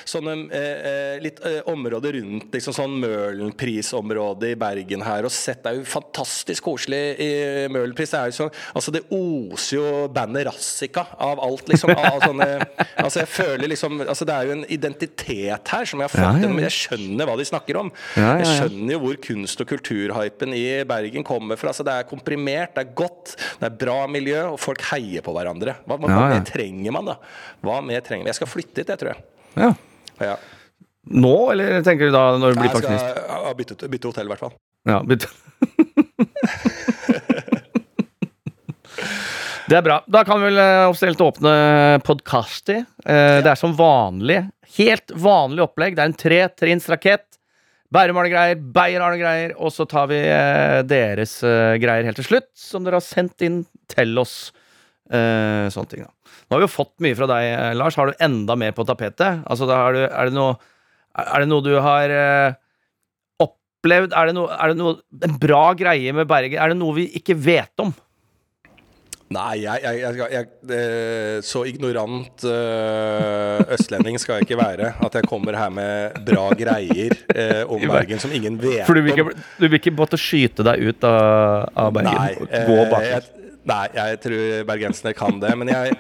[0.08, 5.64] sånne eh, eh, litt eh, områder rundt liksom sånn Møhlenprisområdet i Bergen her og sett
[5.64, 7.30] Det er jo fantastisk koselig i
[7.74, 8.14] Møhlenpris.
[8.14, 11.94] Det er sånn Altså, det oser jo bandet Rassica av alt, liksom.
[11.96, 12.50] Av sånne
[13.02, 16.24] Altså, jeg føler liksom Altså, det er jo en identitet her som jeg har fått
[16.26, 17.92] Ja, ja, gjennom Jeg skjønner hva de snakker om.
[18.20, 21.72] Ja, Jeg skjønner jo hvor kunst- og kulturhypen i Bergen kommer fra.
[21.72, 25.34] Altså det er komprimert, det er godt, det er bra miljø, og folk heier på
[25.36, 25.76] hverandre.
[25.88, 26.35] Ja, ja.
[26.36, 27.16] Mer trenger man, da?
[27.66, 28.32] Hva mer trenger man?
[28.34, 29.26] Jeg skal flytte dit, jeg tror jeg.
[29.56, 29.72] Ja.
[30.24, 30.36] Ja.
[31.16, 34.34] Nå, eller tenker du da når du blir Jeg skal ja, bytte, bytte hotell, i
[34.34, 34.56] hvert fall.
[34.90, 35.30] Ja, bytte.
[39.66, 39.96] Det er bra.
[40.06, 41.52] Da kan vi vel eh, offisielt åpne
[42.06, 42.76] podkasti.
[43.02, 44.44] Eh, Det er som vanlig.
[44.78, 45.96] Helt vanlig opplegg.
[45.98, 47.26] Det er en tretrinnsrakett.
[47.94, 52.18] Bærum har greier, Beyer har greier, og så tar vi eh, deres eh, greier helt
[52.22, 54.52] til slutt, som dere har sendt inn til oss.
[55.10, 56.12] Eh, sånne ting, da.
[56.56, 57.98] Nå har vi jo fått mye fra deg, eh, Lars.
[58.00, 59.42] Har du enda mer på tapetet?
[59.44, 60.56] Altså, da har du, er, det noe,
[61.20, 62.56] er det noe du har eh,
[63.44, 64.16] opplevd?
[64.16, 64.96] Er det, noe, er det noe,
[65.28, 66.56] en bra greie med Bergen?
[66.56, 67.92] Er det noe vi ikke vet om?
[69.36, 74.94] Nei, jeg, jeg, jeg, eh, så ignorant eh, østlending skal jeg ikke være.
[75.04, 78.88] At jeg kommer her med bra greier eh, om Bergen som ingen vet om.
[78.88, 82.16] For du vil ikke, du vil ikke måtte skyte deg ut av, av Bergen?
[82.16, 83.32] Nei, gå bak.
[83.66, 85.56] nei, jeg tror bergensene kan det.
[85.58, 85.98] Men jeg,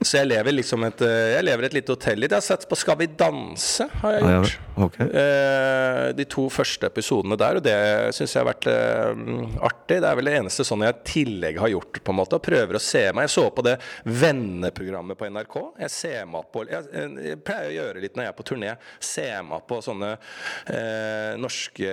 [0.00, 2.32] så jeg lever liksom et eh, Jeg lever et lite hotell litt.
[2.32, 4.54] Jeg har sett på Skal vi danse, har jeg Ja, gjort.
[4.86, 4.96] ok.
[5.04, 7.74] Eh, de to første episodene der, og det
[8.16, 9.98] syns jeg har vært eh, artig.
[10.00, 12.38] Det er vel det eneste sånn jeg i tillegg har gjort, på en måte.
[12.40, 13.28] Og prøver å se meg.
[13.28, 13.76] Jeg så på det
[14.08, 15.56] venneprogrammet på NRK.
[15.84, 16.88] Jeg ser meg på Jeg,
[17.28, 18.74] jeg pleier å gjøre litt når jeg er på turné.
[19.12, 21.92] Se meg på sånne eh, norske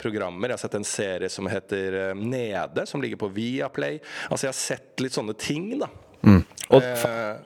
[0.00, 0.52] programmer.
[0.52, 3.98] Jeg har sett en serie som heter Nede, som ligger på Viaplay.
[4.30, 5.90] Altså, jeg har sett litt sånne ting, da.
[6.24, 7.36] Og Eh,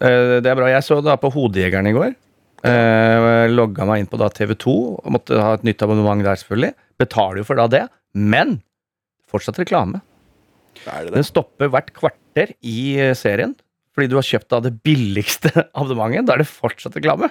[0.00, 0.68] Eh, Det er bra.
[0.72, 2.14] Jeg så da på Hodejegeren i går.
[2.64, 4.66] Eh, logga meg inn på da TV2.
[5.04, 6.72] og Måtte ha et nytt abonnement der, selvfølgelig.
[6.98, 7.82] Betaler jo for da det.
[8.14, 8.62] Men
[9.28, 10.00] fortsatt reklame.
[10.86, 13.54] er det Den stopper hvert kvarter i eh, serien.
[13.94, 16.24] Fordi du har kjøpt da det billigste abonnementet.
[16.26, 17.28] Da er det fortsatt reklame.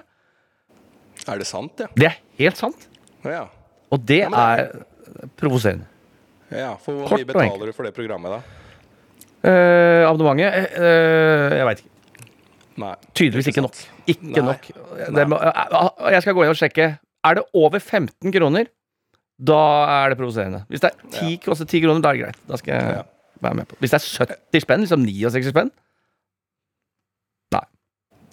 [1.28, 1.88] Er det sant, ja?
[1.96, 2.88] Det er helt sant.
[3.26, 3.48] Ja.
[3.92, 5.86] Og det Ja, det er provoserende.
[6.52, 8.61] ja for hvor mye betaler du for det programmet, da?
[9.44, 12.28] Eh, abonnementet eh, eh, Jeg veit ikke.
[12.82, 12.92] Nei.
[13.18, 13.80] Tydeligvis ikke nok.
[14.10, 14.44] Ikke Nei.
[14.52, 14.68] nok.
[15.18, 16.88] Det må, eh, jeg skal gå inn og sjekke.
[17.26, 18.70] Er det over 15 kroner,
[19.42, 19.58] da
[20.04, 20.64] er det provoserende.
[20.70, 22.40] Hvis det er 10, koster 10 kroner, da er det greit.
[22.48, 23.04] Da skal jeg Ja.
[23.42, 25.72] være med på Hvis det er 70 spenn, liksom 69 spenn
[27.52, 27.66] Nei.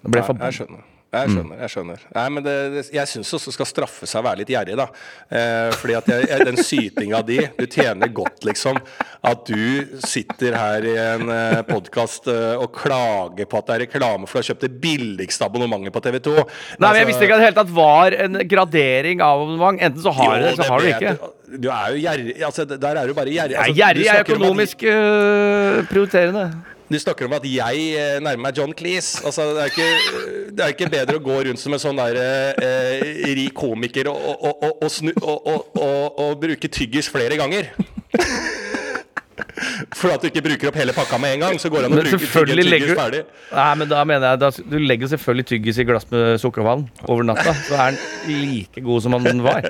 [0.05, 0.83] Nei, jeg skjønner.
[1.09, 1.57] Jeg skjønner.
[1.63, 2.55] jeg skjønner Nei, men det,
[2.93, 4.85] Jeg syns også skal straffe seg å være litt gjerrig, da.
[5.25, 8.77] Eh, fordi at jeg, jeg, den sytinga di Du tjener godt, liksom.
[9.25, 13.83] At du sitter her i en eh, podkast eh, og klager på at det er
[13.87, 16.37] reklame for du har kjøpt det billigste abonnementet på TV 2.
[16.37, 19.81] Nei, men Jeg visste ikke at det hele tatt var en gradering av abonnement.
[19.89, 21.35] Enten så har du det, så har du det ikke.
[21.57, 22.35] Du er jo gjerrig.
[22.45, 23.57] Altså, der er du bare gjerrig.
[23.57, 26.51] Jeg er Altså, gjerrig, jeg er økonomisk øh, prioriterende.
[26.89, 29.21] Du snakker om at jeg eh, nærmer meg John Cleese.
[29.21, 29.89] Altså, det, er ikke,
[30.57, 34.17] det er ikke bedre å gå rundt som en sånn der eh, rik komiker og,
[34.41, 37.69] og, og, snu, og, bruke tyggis flere ganger.
[39.99, 41.93] For at du ikke bruker opp hele pakka med en gang, så går det an
[41.93, 43.21] å bruke tyggis du ferdig.
[43.53, 47.27] Nei, men da mener jeg da, Du legger selvfølgelig tyggis i glass med sukkervann over
[47.27, 47.53] natta.
[47.67, 49.69] Så er den like god som den var.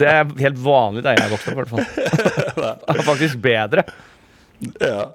[0.00, 3.04] Det er helt vanlig da jeg vokste opp, i hvert fall.
[3.12, 3.84] Faktisk bedre.
[4.80, 5.06] Ja.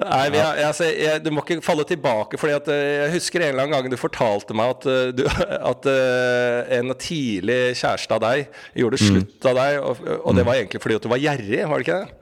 [0.00, 2.38] Nei, har, altså, jeg, du må ikke falle tilbake.
[2.40, 5.24] Fordi at, eh, jeg husker en eller annen gang du fortalte meg at, eh, du,
[5.72, 9.82] at eh, en tidlig kjæreste av deg gjorde slutt av deg.
[9.82, 12.16] Og, og det var egentlig fordi at du var gjerrig, var det ikke det?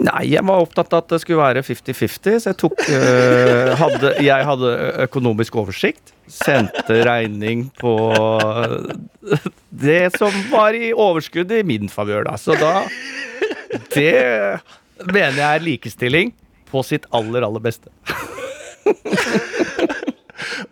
[0.00, 4.12] Nei, jeg var opptatt av at det skulle være 50-50, så jeg tok øh, hadde,
[4.24, 4.70] Jeg hadde
[5.04, 6.14] økonomisk oversikt.
[6.32, 7.92] Sendte regning på
[9.84, 12.38] det som var i overskudd i min favør, da.
[12.40, 12.80] Så da
[13.92, 14.14] Det
[15.10, 16.32] mener jeg er likestilling
[16.70, 17.90] på sitt aller, aller beste.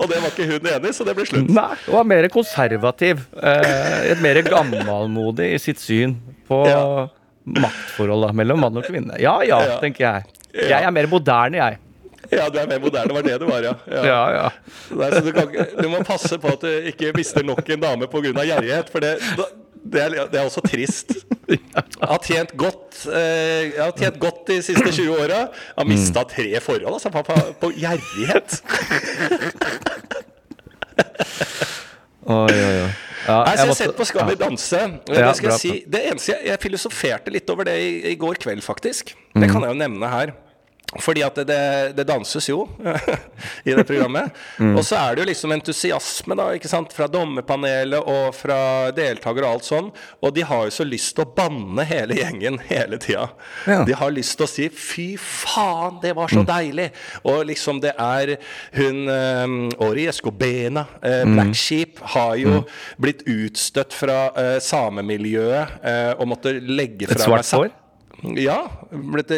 [0.00, 1.50] Og det var ikke hun enig så det ble slutt.
[1.52, 3.20] Nei, hun var mer konservativ.
[3.36, 6.16] Eh, et mer gammelmodig i sitt syn
[6.48, 7.08] på Ja.
[7.44, 9.18] maktforholdet mellom mann og kvinne.
[9.20, 9.78] Ja ja, Ja.
[9.82, 10.24] tenker jeg.
[10.54, 11.78] Jeg er mer moderne, jeg.
[12.30, 13.72] Ja, du er mer moderne, var det du var, ja.
[13.90, 14.02] ja.
[14.06, 14.50] Ja, ja.
[14.94, 15.48] Nei, så du, kan,
[15.82, 18.44] du må passe på at du ikke mister nok en dame pga.
[18.46, 18.90] gjerrighet.
[18.92, 19.46] For det, da,
[19.82, 21.14] Det er, det er også trist.
[21.48, 21.60] Jeg
[22.02, 25.38] har tjent godt eh, Jeg har tjent godt de siste 20 åra.
[25.78, 28.60] Har mista tre forhold, altså, på, på, på gjerrighet.
[32.30, 32.90] Oi, oi, oi.
[33.20, 34.78] Ja, Nei, så jeg har sett på Skal vi danse.
[34.80, 38.14] Ja, det, skal jeg, si, det eneste jeg, jeg filosoferte litt over det i, i
[38.20, 39.12] går kveld, faktisk.
[39.34, 39.50] Det Mm.
[39.52, 40.32] kan jeg jo nevne her.
[40.98, 42.64] Fordi at det, det, det danses jo
[43.68, 44.30] i det programmet.
[44.60, 44.74] Mm.
[44.76, 46.90] Og så er det jo liksom entusiasme da, ikke sant?
[46.92, 49.86] fra dommerpanelet og fra deltakere og alt sånn.
[50.20, 53.30] Og de har jo så lyst til å banne hele gjengen hele tida.
[53.70, 53.78] Ja.
[53.88, 56.34] De har lyst til å si 'fy faen, det var Mm.
[56.36, 56.90] så deilig'.
[57.24, 58.36] Og liksom det er
[58.76, 61.34] hun um, Ori Escobena, eh, Mm.
[61.36, 62.64] Black Sheep, har jo
[63.00, 67.70] blitt utstøtt fra eh, samemiljøet eh, og måtte legge fra Et svart seg- hår?
[68.22, 68.70] Ja.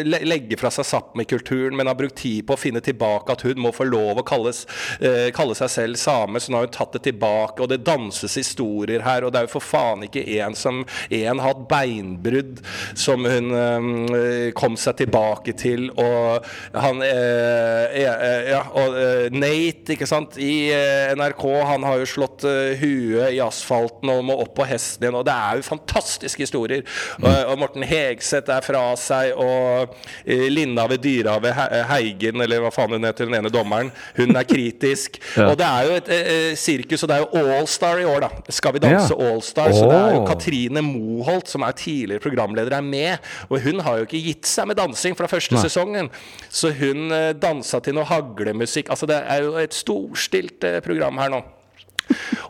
[0.03, 3.71] Legge fra seg Sápmi-kulturen, men har brukt tid på å finne tilbake at hun må
[3.75, 4.65] få lov å kalles,
[4.99, 6.39] eh, kalle seg selv same.
[6.39, 9.23] Så nå har hun tatt det tilbake, og det danses historier her.
[9.23, 12.59] Og det er jo for faen ikke én som En har hatt beinbrudd
[12.99, 19.93] som hun eh, kom seg tilbake til, og han eh, eh, Ja, og eh, Nate,
[19.95, 24.37] ikke sant, i eh, NRK, han har jo slått eh, huet i asfalten og må
[24.43, 26.83] opp på hesten igjen, og det er jo fantastiske historier.
[27.21, 29.93] Og, og Morten Hegseth er fra seg, og
[30.25, 31.53] eh, Linda ved Dyrehavet
[31.89, 35.19] Heigen, eller hva faen hun heter, den ene dommeren, hun er kritisk.
[35.33, 35.47] Ja.
[35.49, 38.25] Og det er jo et eh, eh, sirkus, og det er jo Allstar i år,
[38.27, 38.51] da.
[38.53, 39.29] Skal vi danse Ja.
[39.31, 39.71] Allstar?
[39.73, 43.17] Så det er jo Katrine Moholt, som er tidligere programleder, er med.
[43.49, 45.63] Og hun har jo ikke gitt seg med dansing fra første Nei.
[45.65, 46.11] sesongen.
[46.53, 48.91] Så hun eh, dansa til noe haglemusikk.
[48.93, 51.41] Altså, det er jo et storstilt eh, program her nå.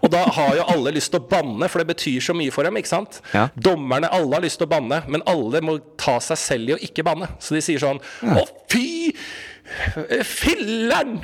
[0.04, 2.63] Og da har jo alle lyst til å banne, for det betyr så mye for
[2.67, 2.76] dem.
[2.82, 3.21] ikke sant?
[3.34, 3.47] Ja.
[3.56, 6.82] Dommerne, alle har lyst til å banne, men alle må ta seg selv i å
[6.89, 7.30] ikke banne.
[7.39, 9.13] Så de sier sånn Å, fy!
[10.28, 11.15] Filler'n!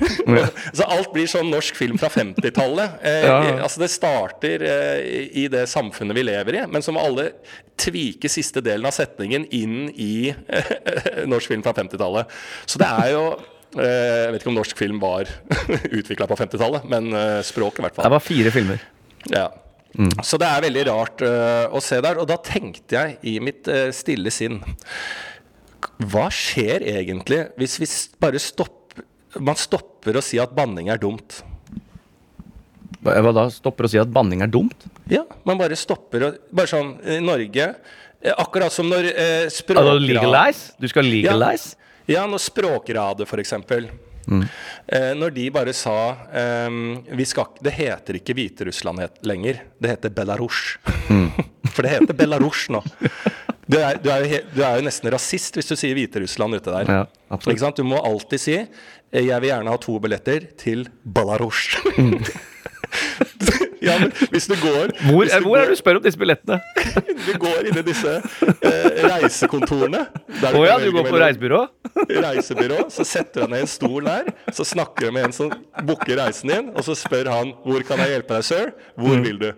[0.73, 2.95] Så alt blir sånn norsk film fra 50-tallet.
[3.03, 3.39] Eh, Ja.
[3.65, 7.31] altså Det starter eh, i det samfunnet vi lever i, men så må alle
[7.79, 10.31] tvike siste delen av setningen inn i
[11.31, 12.31] norsk film fra 50-tallet.
[12.65, 13.23] Så det er jo
[13.75, 15.29] Jeg vet ikke om norsk film var
[15.99, 18.07] utvikla på 50-tallet, men språket språk i hvert fall.
[18.07, 18.85] Det var fire filmer.
[19.29, 19.49] Ja.
[20.25, 22.17] Så det er veldig rart øh, å se der.
[22.21, 24.59] Og da tenkte jeg i mitt stille sinn
[26.11, 27.87] Hva skjer egentlig hvis vi
[28.21, 29.05] bare stopper
[29.41, 31.39] Man stopper å si at banning er dumt?
[33.03, 33.47] Hva da?
[33.53, 34.87] Stopper å si at banning er dumt?
[35.11, 39.93] Ja, man bare stopper å Bare sånn i Norge eh, Akkurat som når eh, Altså,
[40.03, 40.73] legalize?
[40.81, 41.75] Du skal legalize?
[41.75, 43.89] Ja, når Språkradet, for eksempel.
[44.29, 45.93] Eh, når de bare sa
[47.17, 49.63] vi skal, Det heter ikke Hviterussland het, lenger.
[49.79, 50.77] Det heter Belarus.
[51.73, 52.83] For det heter Belarus nå.
[53.69, 56.73] Du er, du, er jo du er jo nesten rasist hvis du sier Hviterussland ute
[56.73, 56.89] der.
[56.89, 57.71] Ja.
[57.77, 58.67] Du må alltid si eh,
[59.11, 61.77] 'jeg vil gjerne ha to billetter til Belarus'.
[63.87, 66.59] ja, men hvis du går Hvor, du hvor er går- du spør om disse billettene?
[67.29, 68.11] Du går inn i disse
[68.65, 69.99] eh, reisekontorene.
[70.39, 71.59] Å oh, ja, du går på reisebyrå?
[72.07, 75.51] reisebyrå, så setter deg ned en stol der, så snakker du med en som
[75.85, 78.71] booker reisen din, og så spør han hvor kan jeg hjelpe deg, sir?
[78.97, 79.25] Hvor Mm.
[79.27, 79.49] vil du?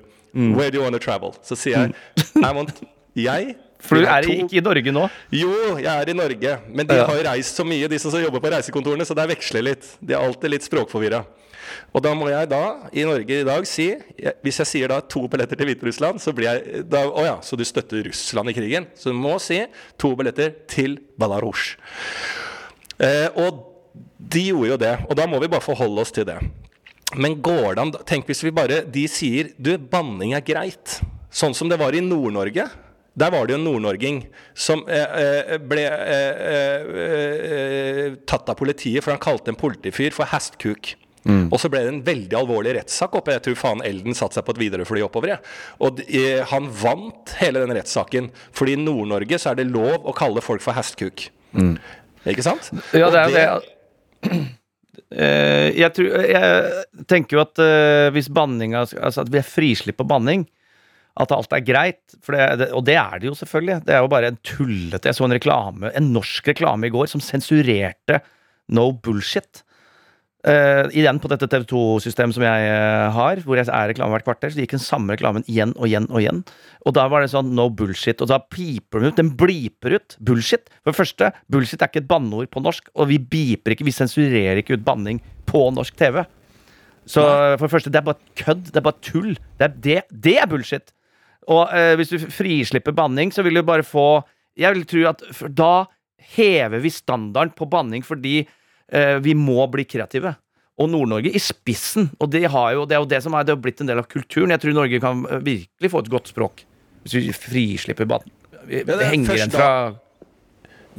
[0.58, 1.34] Where do you want to travel?
[1.44, 1.94] Så sier jeg
[2.40, 2.72] I want,
[3.20, 5.08] jeg For du er ikke i Norge nå?
[5.36, 8.40] Jo, jeg er i Norge, men de har jo reist så mye, de som jobber
[8.44, 9.88] på reisekontorene, så det veksler litt.
[10.02, 11.24] De er alltid litt språkforvirra.
[11.92, 12.62] Og da må jeg da,
[12.96, 13.90] i Norge i dag, si
[14.46, 17.60] Hvis jeg sier da to billetter til Hviterussland, så blir jeg da, Å ja, så
[17.60, 18.88] du støtter Russland i krigen?
[18.96, 19.60] Så du må si
[20.00, 21.76] to billetter til Belarus.
[23.02, 23.68] Eh, og
[24.32, 26.38] de gjorde jo det, og da må vi bare forholde oss til det.
[27.20, 31.02] Men går det an Tenk hvis vi bare De sier du, banning er greit.
[31.32, 32.70] Sånn som det var i Nord-Norge.
[33.20, 34.22] Der var det jo en nordnorging
[34.56, 36.92] som eh, eh, ble eh, eh,
[37.52, 40.94] eh, tatt av politiet for han kalte en politifyr for hestkuk.
[41.54, 43.36] Og så ble det en veldig alvorlig rettssak oppe.
[43.36, 45.36] Jeg tror faen Elden satte seg på et Widerøe-fly oppover.
[45.36, 45.52] jeg.
[45.80, 48.32] Og de, eh, han vant hele den rettssaken.
[48.58, 51.30] Fordi i Nord-Norge så er det lov å kalle folk for hestkuk.
[52.26, 52.72] Ikke sant?
[52.94, 54.32] Ja, det er det.
[55.12, 59.98] Eh, jeg, tror, jeg tenker jo at eh, hvis banninga Altså at vi er frislipp
[60.00, 60.46] på banning,
[61.20, 62.16] at alt er greit.
[62.24, 63.82] For det, det, og det er det jo selvfølgelig.
[63.88, 67.12] Det er jo bare en tullete Jeg så en reklame, en norsk reklame i går
[67.12, 68.22] som sensurerte
[68.72, 69.64] no bullshit.
[70.42, 74.26] Eh, igjen på dette TV 2-systemet som jeg uh, har, hvor jeg er reklame hvert
[74.26, 76.40] kvarter, så gikk den samme reklamen igjen og igjen og igjen.
[76.82, 79.20] Og da var det sånn no bullshit, og da piper den ut.
[79.20, 80.72] Den bliper ut bullshit.
[80.82, 83.94] For det første, bullshit er ikke et banneord på norsk, og vi biper ikke, vi
[83.94, 86.24] sensurerer ikke ut banning på norsk TV.
[87.06, 87.22] Så
[87.60, 88.64] for det første, det er bare kødd.
[88.72, 89.32] Det er bare tull.
[89.60, 90.90] Det er, det, det er bullshit.
[91.54, 94.24] Og uh, hvis du frislipper banning, så vil du bare få
[94.58, 95.22] Jeg vil tro at
[95.54, 95.74] da
[96.34, 98.50] hever vi standarden på banning fordi eh,
[99.24, 100.34] vi må bli kreative.
[100.82, 102.10] Og Nord-Norge i spissen.
[102.20, 104.02] Og det, har jo, det er jo det som er, det har blitt en del
[104.02, 104.54] av kulturen.
[104.56, 106.64] Jeg tror Norge kan eh, virkelig få et godt språk.
[107.04, 108.34] Hvis vi frislipper baden.
[108.68, 109.70] Det, er henger igjen fra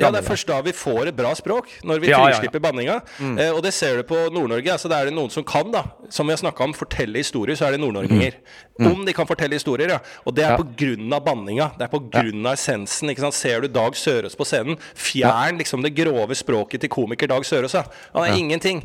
[0.01, 1.69] Ja, det er først da vi får et bra språk.
[1.85, 2.49] Når vi Ja, ja, ja.
[2.59, 3.01] banninga.
[3.19, 3.41] banninga.
[3.41, 4.73] Eh, og det ser du på Nord-Norge.
[4.73, 5.83] Altså, det er det noen som kan, da.
[6.09, 8.33] Som vi har snakka om, fortelle historier, så er det nordnordinger.
[8.81, 9.99] Om de kan fortelle historier, ja.
[10.27, 10.59] Og det er Mm.
[10.59, 10.63] Ja.
[10.63, 11.71] på grunn av banninga.
[11.79, 13.11] Det er på grunn av essensen.
[13.11, 13.35] ikke sant?
[13.35, 17.73] Ser du Dag Sørås på scenen, fjern liksom det grove språket til komiker Dag Sørås.
[18.15, 18.85] Han er ingenting.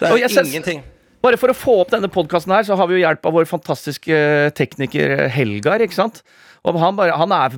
[0.00, 0.82] Det er oh, ingenting.
[1.22, 3.46] Bare for å få opp denne podkasten her, så har vi jo hjelp av vår
[3.48, 6.22] fantastiske tekniker eh, Helgar, ikke sant?
[6.64, 7.56] Og han, bare, han, er,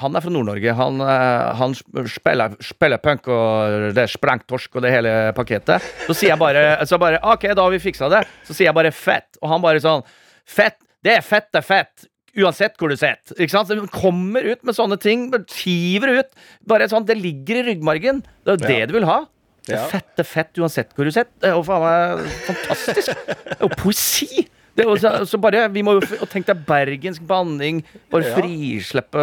[0.00, 0.72] han er fra Nord-Norge.
[0.78, 1.74] Han, eh, han
[2.08, 5.84] spiller, spiller punk og det er sprengtorsk og det hele pakketet.
[6.06, 8.22] Så sier jeg bare, så bare OK, da har vi fiksa det.
[8.48, 9.36] Så sier jeg bare fett.
[9.42, 10.06] Og han bare sånn
[10.46, 10.78] Fett!
[11.02, 12.06] Det er fett, det er fett.
[12.36, 13.36] Uansett hvor du sitter.
[13.36, 13.68] Ikke sant?
[13.68, 15.28] Så de kommer ut med sånne ting.
[15.50, 16.36] Tiver ut.
[16.68, 18.22] Bare sånn, Det ligger i ryggmargen.
[18.44, 18.86] Det er jo det Ja.
[18.86, 19.24] du vil ha.
[19.66, 19.82] Ja.
[19.90, 21.32] er fett uansett hvor du sitter.
[21.42, 23.10] Er jo faen meg fantastisk.
[23.26, 24.46] Det er jo poesi.
[24.76, 27.82] Det er så, bare, vi må jo tenke Tenk deg bergensk banning.
[28.12, 29.22] Bare frislippe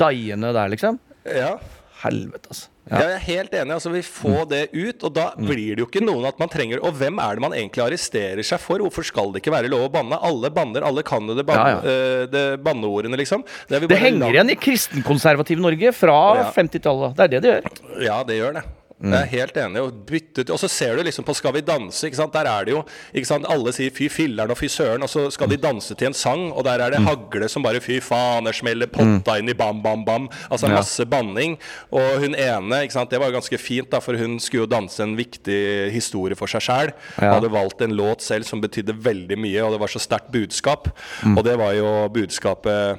[0.00, 0.98] daiene der, liksom.
[1.28, 1.56] Ja.
[2.04, 2.70] Helvete, altså.
[2.84, 2.98] Ja.
[3.00, 3.72] Jeg er helt enig.
[3.78, 6.82] altså Vi får det ut, og da blir det jo ikke noen at man trenger
[6.84, 8.82] Og hvem er det man egentlig arresterer seg for?
[8.84, 10.18] Hvorfor skal det ikke være lov å banne?
[10.20, 11.80] Alle banner, alle kan det, ban Ja, ja.
[11.80, 13.40] eh, det banneordene, liksom.
[13.72, 16.50] Det, Det henger igjen i kristenkonservative Norge fra Ja.
[16.52, 17.16] 50-tallet.
[17.16, 17.70] Det er det det gjør.
[18.04, 18.66] Ja, det gjør det.
[19.04, 19.12] Mm.
[19.12, 19.80] Jeg er helt enig.
[19.84, 22.06] Og, byttet, og så ser du liksom på Skal vi danse.
[22.08, 22.32] ikke sant?
[22.32, 22.82] Der er det jo
[23.14, 23.44] ikke sant?
[23.48, 26.52] Alle sier 'fy filler'n' og 'fy søren', og så skal de danse til en sang,
[26.52, 27.06] og der er det Mm.
[27.06, 30.28] hagle som bare 'fy faen', jeg smeller potta inn i bam, bam, bam.
[30.50, 30.74] Altså Ja.
[30.74, 31.58] masse banning.
[31.92, 33.10] Og hun ene, ikke sant?
[33.10, 36.46] det var jo ganske fint, da, for hun skulle jo danse en viktig historie for
[36.46, 36.92] seg sjæl.
[37.20, 37.34] Ja.
[37.34, 40.88] Hadde valgt en låt selv som betydde veldig mye, og det var så sterkt budskap.
[41.22, 41.38] Mm.
[41.38, 42.98] Og det var jo budskapet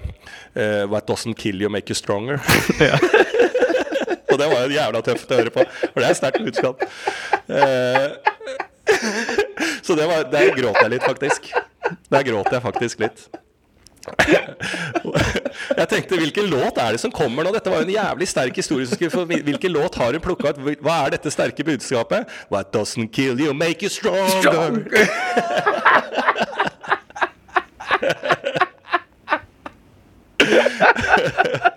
[0.56, 2.38] uh, What doesn't kill you, make you stronger.
[4.36, 6.84] Og det var jo jævla tøft å høre på, for det er sterkt budskap.
[7.48, 8.08] Eh,
[9.86, 11.50] så det var, der gråt jeg litt, faktisk.
[12.12, 13.28] Der gråt jeg faktisk litt.
[15.78, 17.54] Jeg tenkte, hvilken låt er det som kommer nå?
[17.56, 18.86] Dette var jo en jævlig sterk historie.
[19.48, 20.60] Hvilken låt har hun plukka ut?
[20.84, 22.28] Hva er dette sterke budskapet?
[22.52, 24.92] What doesn't kill you, make you stronger.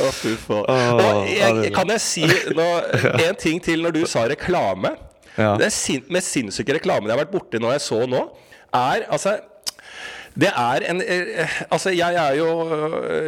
[0.00, 1.28] Å, fy faen.
[1.30, 2.68] Jeg, kan jeg si nå,
[3.26, 4.94] en ting til når du sa reklame?
[5.36, 5.54] Ja.
[5.60, 8.24] Den sin, mest sinnssyke reklamen jeg har vært borti når jeg så nå,
[8.76, 9.38] er altså
[10.38, 12.50] det er en eh, Altså, jeg er jo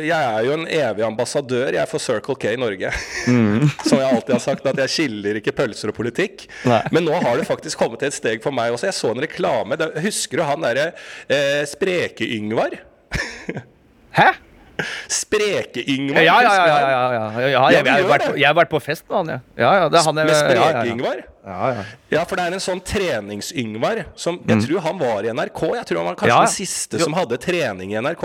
[0.04, 2.92] Jeg er jo en evig ambassadør jeg er for Circle K i Norge.
[3.88, 6.46] Som jeg alltid har sagt, at jeg skiller ikke pølser og politikk.
[6.68, 6.80] Nei.
[6.94, 8.86] Men nå har det faktisk kommet til et steg for meg også.
[8.90, 9.78] Jeg så en reklame.
[10.04, 10.92] Husker du han derre
[11.26, 12.78] eh, Spreke-Yngvar?
[14.18, 14.30] Hæ?
[15.08, 16.22] Spreke-Yngvar?
[16.22, 16.66] Ja, ja, ja.
[16.66, 19.30] ja, ja, ja, ja, jeg, jeg, har vært jeg har vært på fest med han,
[19.34, 19.38] ja.
[19.64, 24.36] Ja, ja, det han jeg, Med ja, ja, for det er en sånn trenings-Yngvar som
[24.46, 25.62] Jeg tror han var i NRK.
[25.74, 26.44] Jeg tror han var kanskje Mm.
[26.46, 28.22] Den siste som hadde trening i NRK.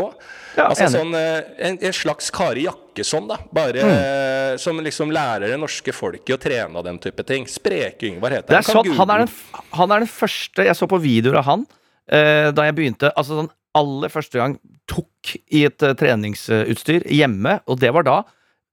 [0.58, 3.40] Ja, altså sånn eh, en, en slags Kari Jakkesson, da.
[3.54, 3.90] Bare Mm.
[3.96, 7.46] eh, som liksom lærer det norske folket å trene og den type ting.
[7.50, 8.70] Spreke-Yngvar heter Det er han.
[8.70, 9.34] Kan sånn, han, er den,
[9.82, 11.66] han er den første jeg så på videoer av han
[12.10, 13.12] eh, da jeg begynte.
[13.18, 14.58] Altså sånn aller første gang
[14.90, 18.18] tok i et eh, treningsutstyr hjemme, og det var da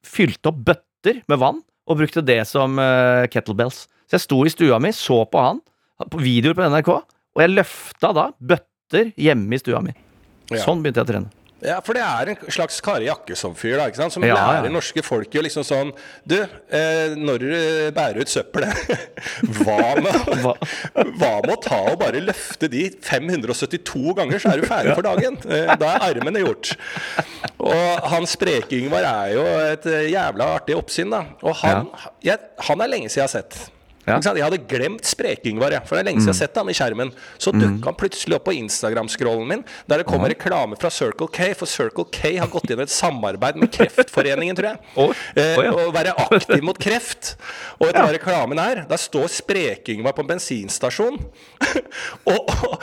[0.05, 3.85] fylte opp bøtter med vann og brukte det som eh, kettlebells.
[4.09, 5.63] Så jeg sto i stua mi, så på han
[6.11, 6.91] på videoer på NRK,
[7.35, 9.95] og jeg løfta da bøtter hjemme i stua mi.
[10.53, 10.61] Ja.
[10.65, 11.44] Sånn begynte jeg å trene.
[11.65, 14.13] Ja, for det er en slags Kari Jakkesson-fyr da, ikke sant?
[14.13, 14.73] som Ja, lærer ja.
[14.75, 15.93] norske folk jo liksom sånn
[16.29, 17.55] Du, eh, når du
[17.97, 18.75] bærer ut søppelet,
[19.63, 25.07] hva med, å ta og bare løfte de 572 ganger, så er du ferdig for
[25.07, 25.39] dagen?
[25.49, 26.75] Eh, da er armene gjort.
[27.65, 31.25] Og han Spreke-Yngvar er jo et eh, jævla artig oppsyn, da.
[31.45, 31.89] Og han,
[32.25, 33.74] jeg, han er lenge siden jeg har sett.
[34.05, 34.19] Ja.
[34.21, 37.11] Jeg hadde glemt Sprekingvar, for det er lenge siden jeg har sett ham i skjermen.
[37.41, 41.39] Så dukka han plutselig opp på Instagram-scrollen min, der det kommer reklame fra Circle K.
[41.57, 44.79] For Circle K har gått inn i et samarbeid med Kreftforeningen, tror jeg.
[45.05, 45.13] Oh å
[45.65, 45.71] ja.
[45.75, 47.35] Å være aktiv mot kreft.
[47.79, 48.77] Og vet du hva reklamen er?
[48.89, 51.17] Der står Sprekingvar på en bensinstasjon
[52.31, 52.75] og, og,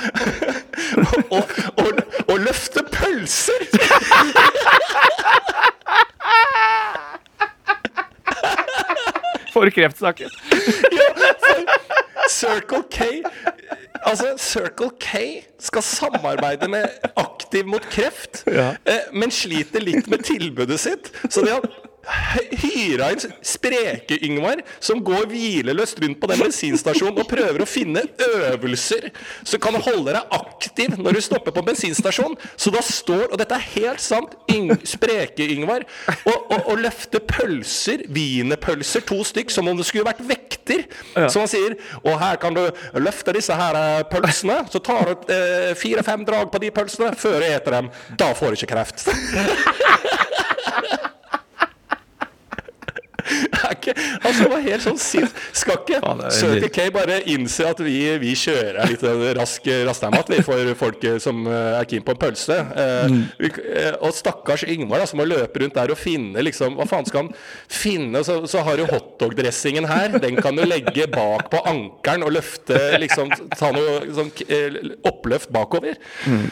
[1.32, 1.46] og,
[1.86, 1.92] og,
[2.28, 3.62] og løfter pølser!
[9.52, 10.30] For kreftsaken.
[12.32, 13.04] Circle K
[14.06, 15.18] Altså, Circle K
[15.60, 16.86] skal samarbeide med
[17.20, 18.72] Aktiv mot kreft, Ja.
[18.88, 21.12] eh, men sliter litt med tilbudet sitt.
[21.30, 21.68] Så de han,
[22.62, 29.12] hyra inn Spreke-Yngvar, som går hvileløst rundt på den bensinstasjonen og prøver å finne øvelser
[29.48, 32.38] som kan holde deg aktiv når du stopper på bensinstasjonen.
[32.56, 34.36] Så da står, og dette er helt sant,
[34.92, 35.86] Spreke-Yngvar
[36.26, 40.86] og, og, og løfter pølser, wienerpølser, to stykk, som om det skulle vært vekter.
[41.16, 41.28] Ja.
[41.32, 41.76] Så han sier
[42.06, 42.62] Og her kan du
[43.02, 44.62] løfte disse her eh, pølsene.
[44.72, 47.90] Så tar du eh, fire-fem drag på de pølsene før du eter dem.
[48.20, 49.08] Da får du ikke kreft.
[53.72, 55.42] altså, det var helt sånn sint.
[55.56, 56.02] Skal ikke
[56.36, 59.06] Circle K bare innse at vi, vi kjører litt
[59.38, 62.58] rask rasteimat for folk som eh, er keen på en pølse?
[62.58, 63.24] Eh, mm.
[64.02, 67.32] og stakkars Yngvar som må løpe rundt der og finne liksom Hva faen skal han
[67.72, 68.24] finne?
[68.28, 70.20] Så, så har du hotdog-dressingen her.
[70.22, 74.32] Den kan du legge bak på ankelen og løfte liksom Ta noe sånn
[75.08, 75.98] oppløft bakover.
[76.28, 76.48] Mm.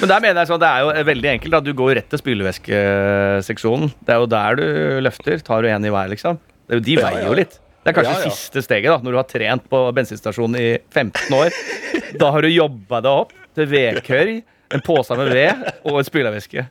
[0.00, 1.56] Men der mener jeg sånn, det er jo veldig enkelt.
[1.58, 3.92] at Du går rett til spylevæskeseksjonen.
[4.00, 4.64] Det er jo der du
[5.04, 5.42] løfter.
[5.44, 6.40] Tar du en i hver, liksom.
[6.70, 7.58] De veier jo litt.
[7.80, 8.32] Det er kanskje ja, ja.
[8.34, 11.54] siste steget, da, når du har trent på bensinstasjonen i 15 år.
[12.20, 14.32] Da har du jobba deg opp til vedkørj,
[14.74, 16.64] en pose med ved og en spylevæske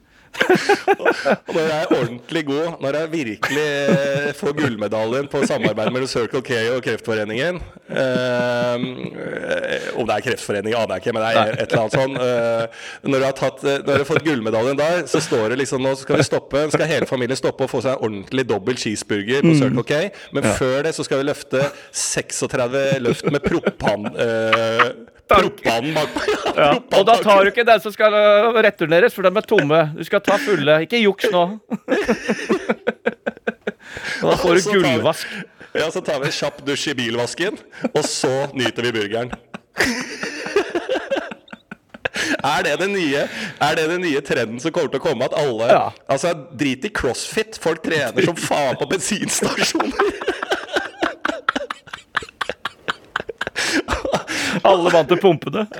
[1.49, 6.09] og når jeg er ordentlig god, når jeg virkelig eh, får gullmedaljen på samarbeid mellom
[6.09, 8.85] Circle K og Kreftforeningen um,
[9.99, 12.17] Om det er Kreftforeningen, aner jeg ikke, men det er et eller annet sånn.
[12.19, 15.83] Uh, når, du har tatt, når du har fått gullmedaljen der, så står det liksom
[15.85, 19.45] Nå skal vi stoppe, skal hele familien stoppe og få seg en ordentlig dobbel cheeseburger
[19.45, 19.59] på mm.
[19.61, 20.01] Circle K.
[20.35, 20.55] Men ja.
[20.59, 24.09] før det så skal vi løfte 36 løft med propan.
[24.19, 24.89] Eh,
[25.29, 26.25] Proppanen bakpå.
[26.59, 29.77] Ja, og da tar du ikke den som skal øh, returneres, for de er tomme.
[29.95, 30.81] Du skal ta fulle.
[30.83, 31.45] Ikke juks nå.
[34.19, 35.27] Da får du gullvask.
[35.77, 37.57] Ja, så tar vi en kjapp dusj i bilvasken,
[37.93, 39.31] og så nyter vi burgeren.
[42.43, 43.21] Er det, den nye,
[43.61, 45.27] er det den nye trenden som kommer til å komme?
[45.27, 45.81] At alle ja.
[46.11, 47.59] Altså, drit i crossfit.
[47.61, 50.11] Folk trener som faen på bensinstasjoner.
[54.63, 55.65] Alle vant til pumpene.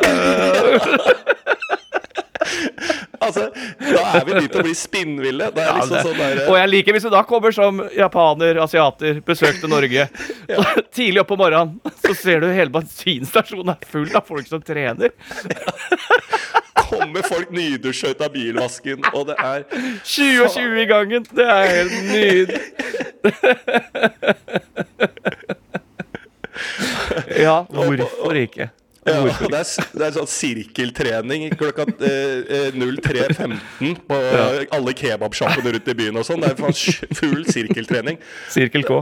[3.20, 3.50] altså,
[3.80, 5.50] da er vi begynt å bli spinnville.
[5.56, 9.70] Ja, liksom sånn der, og jeg liker hvis du da kommer som japaner, asiater, besøkte
[9.72, 10.08] Norge.
[10.50, 10.66] ja.
[10.96, 15.14] Tidlig opp på morgenen så ser du hele bensinstasjonen er full av folk som trener.
[16.90, 21.28] kommer folk nydusja ut av bilvasken, og det er 20 og 20 i gangen.
[21.38, 22.62] Det er helt nydelig.
[27.40, 28.70] Ja, hvorfor ikke?
[29.08, 34.44] Ja, det, er, det er sånn sirkeltrening klokka eh, 03.15 eh, på ja.
[34.76, 36.44] alle kebabsjappene rundt i byen og sånn.
[36.44, 38.20] Det er full sirkeltrening.
[38.52, 39.00] Sirkel K.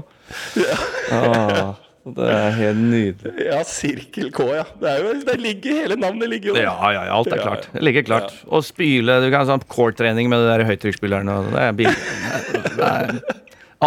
[0.61, 0.77] Ja.
[1.17, 1.73] Ah,
[2.13, 3.33] det er helt nydelig.
[3.49, 4.67] Ja, Sirkel K, ja.
[4.83, 6.69] Det, jo, det ligger, hele navnet ligger jo der.
[6.69, 7.67] Ja, ja, alt er klart.
[7.73, 8.38] Det ligger klart.
[8.47, 11.41] Og spyle Du kan ha sånn core-trening med de der høytrykksspillerne.
[11.51, 11.91] Det er bil.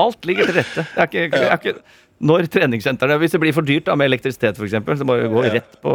[0.01, 0.85] Alt ligger til rette.
[0.87, 1.79] Det er ikke, det er ikke
[2.21, 5.45] når treningssentrene Hvis det blir for dyrt da, med elektrisitet, f.eks., så må vi gå
[5.57, 5.95] rett på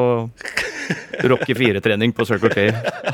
[1.29, 2.69] Rocky 4-trening på Circle K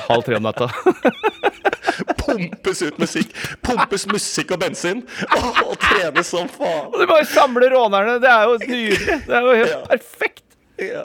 [0.07, 0.69] halv tre om natta.
[2.21, 3.33] Pumpes ut musikk.
[3.65, 5.03] Pumpes musikk og bensin.
[5.27, 6.87] Og, og trenes som faen.
[6.91, 8.17] Og du bare samler rånerne.
[8.23, 9.19] Det er jo nydelig.
[9.27, 9.81] Det er jo helt ja.
[9.89, 10.47] perfekt.
[10.81, 11.03] Ja.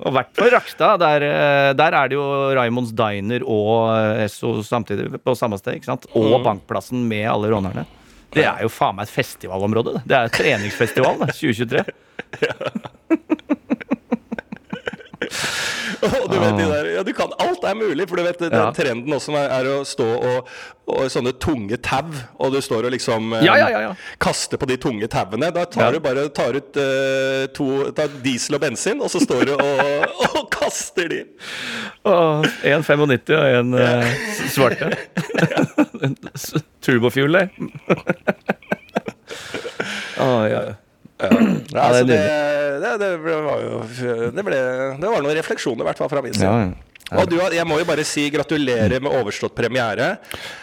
[0.00, 1.02] Og i hvert fall Rakstad.
[1.02, 2.24] Der, eh, der, er det jo
[2.56, 5.80] Raimonds Diner og Esso samtidig på samme sted.
[5.80, 6.08] ikke sant?
[6.14, 6.46] Og mm.
[6.46, 7.86] Bankplassen med alle rånerne.
[8.34, 10.00] Det er jo faen meg et festivalområde.
[10.08, 11.84] Det er treningsfestival 2023.
[16.04, 18.54] og du vet de der, ja, du kan, Alt er mulig, for du vet den
[18.54, 18.68] ja.
[18.76, 20.50] trenden også er, er, å stå og,
[20.90, 23.92] og sånne tunge tau, og du står og liksom ja, ja,
[24.22, 25.50] kaster på de tunge tauene.
[25.54, 29.48] Da tar du bare tar ut uh, to, tar diesel og bensin, og så står
[29.48, 31.22] du og, og kaster de.
[32.04, 34.14] En 95 og en uh,
[34.52, 34.92] svarte.
[36.84, 37.48] Turbofuel, det.
[40.18, 40.62] oh, ja.
[40.62, 40.74] Ja,
[41.30, 42.22] ja altså det,
[42.84, 43.12] det, det,
[43.44, 43.84] var jo
[44.34, 44.58] det, ble,
[45.00, 46.50] det var noen refleksjoner, i hvert fall fra min side.
[46.50, 46.66] Ja,
[47.12, 47.20] ja.
[47.20, 50.14] Og du, jeg må jo bare si gratulerer med overstått premiere.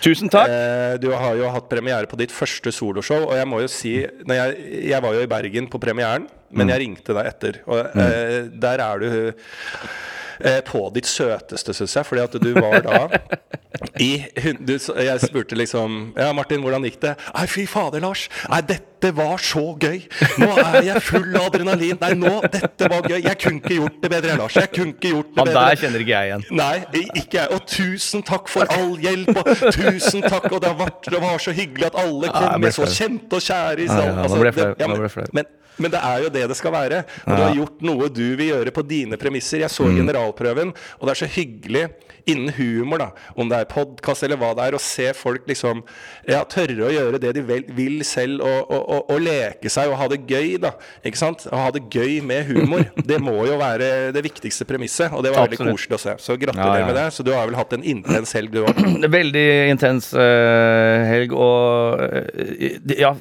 [0.01, 3.27] Tusen takk eh, Du har jo hatt premiere på ditt første soloshow.
[3.29, 4.55] Og jeg må jo si jeg,
[4.89, 6.73] jeg, var jo i Bergen på premieren, men mm.
[6.73, 7.61] jeg ringte deg etter.
[7.69, 8.03] Og mm.
[8.07, 12.09] eh, der er du eh, på ditt søteste, syns jeg.
[12.09, 13.03] Fordi at du var da
[14.09, 14.11] i
[14.59, 17.15] du, Jeg spurte liksom Ja, Martin, hvordan gikk det?
[17.35, 18.27] Nei, fy fader, Lars.
[18.49, 20.03] Nei, dette dette var så gøy!
[20.41, 21.97] Nå er jeg full av adrenalin.
[22.01, 23.17] Nei, nå, dette var gøy!
[23.25, 24.57] Jeg kunne ikke gjort det bedre, Lars.
[24.59, 25.63] Jeg kunne ikke gjort det Han bedre.
[25.71, 26.43] der kjenner ikke jeg igjen.
[26.59, 26.75] Nei,
[27.23, 27.47] ikke jeg.
[27.55, 31.41] Og tusen takk for all hjelp, og tusen takk, og det, har vært, det var
[31.41, 33.97] så hyggelig at alle Ja, kom ble med så kjente og kjære i Ja, ja,
[33.97, 34.21] salen.
[34.21, 35.33] Altså, ja, men-.
[35.39, 37.01] Men, men det er jo det det skal være.
[37.25, 39.63] Og du har gjort noe du vil gjøre på dine premisser.
[39.63, 41.87] Jeg så generalprøven, og det er så hyggelig
[42.29, 43.09] innen humor, da,
[43.39, 45.83] om det er podkast eller hva det er, å se folk liksom
[46.29, 49.91] ja, tørre å gjøre det de vel, vil selv, og, og, og, og leke seg
[49.91, 50.73] og ha det gøy, da.
[51.07, 51.45] Ikke sant?
[51.49, 52.85] Å ha det gøy med humor.
[53.11, 56.13] Det må jo være det viktigste premisset, og det var veldig koselig å se.
[56.21, 56.87] Så gratulerer Ja, ja.
[56.87, 57.05] med det.
[57.15, 58.77] Så du har vel hatt en intens helg, du òg?
[59.21, 63.13] Veldig intens uh, helg, og uh, Ja,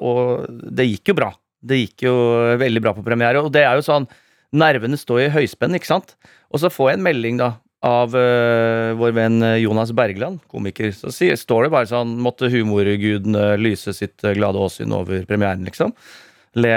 [0.00, 1.30] og det gikk jo bra.
[1.66, 2.14] Det gikk jo
[2.60, 4.06] veldig bra på premiere, og det er jo sånn
[4.56, 6.14] Nervene står i høyspenn, ikke sant?
[6.54, 7.48] Og så får jeg en melding, da,
[7.84, 10.90] av uh, vår venn Jonas Bergland, komiker.
[10.96, 15.26] Så sier, står det bare sånn Måtte humorguden eh, lyse sitt eh, glade åsyn over
[15.28, 15.92] premieren, liksom.
[16.56, 16.76] Le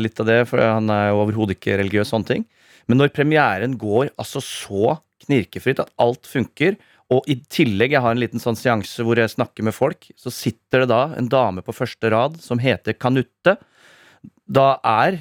[0.00, 2.46] litt av det, for han er jo overhodet ikke religiøs, sånne ting.
[2.88, 4.96] Men når premieren går altså så
[5.26, 6.78] knirkefritt at alt funker,
[7.12, 10.32] og i tillegg jeg har en liten sånn seanse hvor jeg snakker med folk, så
[10.32, 13.58] sitter det da en dame på første rad som heter Kanutte.
[14.48, 15.20] Da er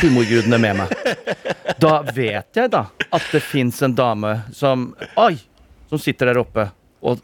[0.00, 0.94] humorgudene med meg.
[1.80, 5.36] Da vet jeg da at det fins en dame som Oi!
[5.90, 6.68] Som sitter der oppe
[7.04, 7.20] og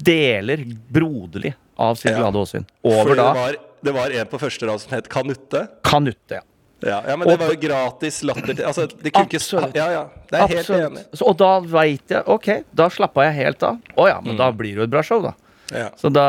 [0.00, 2.64] deler broderlig av sitt glade åsyn.
[2.82, 5.66] Over det da var, det var en på første rad som het Kanutte.
[5.84, 6.40] Kanutte.
[6.40, 6.46] Ja.
[6.82, 9.76] Ja, ja men det var jo gratis latter til Altså, det kunne Absolutt.
[9.78, 10.02] Ja, ja.
[10.30, 10.86] Det er helt Absolutt.
[10.88, 11.04] enig.
[11.12, 13.78] Så, og da veit jeg Ok, da slappa jeg helt av.
[13.94, 15.36] Å ja, men da blir det jo et bra show, da.
[15.72, 15.88] Ja.
[15.96, 16.24] Så da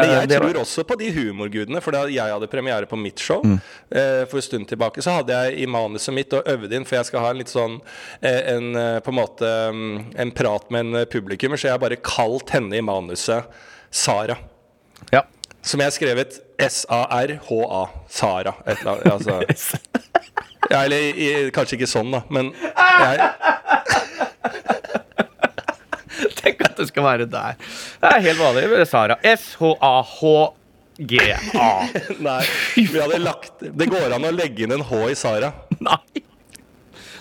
[0.00, 2.96] Men jeg det var- tror også på de humorgudene, for da jeg hadde premiere på
[2.98, 3.60] mitt show Mm.
[3.92, 6.96] eh, for en stund tilbake, så hadde jeg i manuset mitt og øvde inn, for
[6.96, 7.80] jeg skal ha en litt sånn
[8.22, 11.72] eh, en, eh, på en måte mm, en prat med en eh, publikummer, så jeg
[11.76, 13.44] har bare kalt henne i manuset
[13.90, 14.36] Sara.
[15.12, 15.22] Ja.
[15.62, 17.88] Som jeg har skrevet S-A-R-H-A.
[18.08, 18.54] Sara.
[18.66, 19.12] Et eller annet.
[19.12, 19.78] Altså.
[20.70, 23.18] Ja, eller i, kanskje ikke sånn, da, men jeg,
[26.40, 27.54] Tenk at det skal være der.
[28.00, 28.62] Det er helt vanlig.
[28.88, 29.14] Sara.
[29.22, 30.50] S-H-A-H-G-A.
[32.28, 32.44] Nei.
[32.76, 35.50] Vi hadde lagt Det går an å legge inn en H i Sara.
[35.80, 36.24] Nei.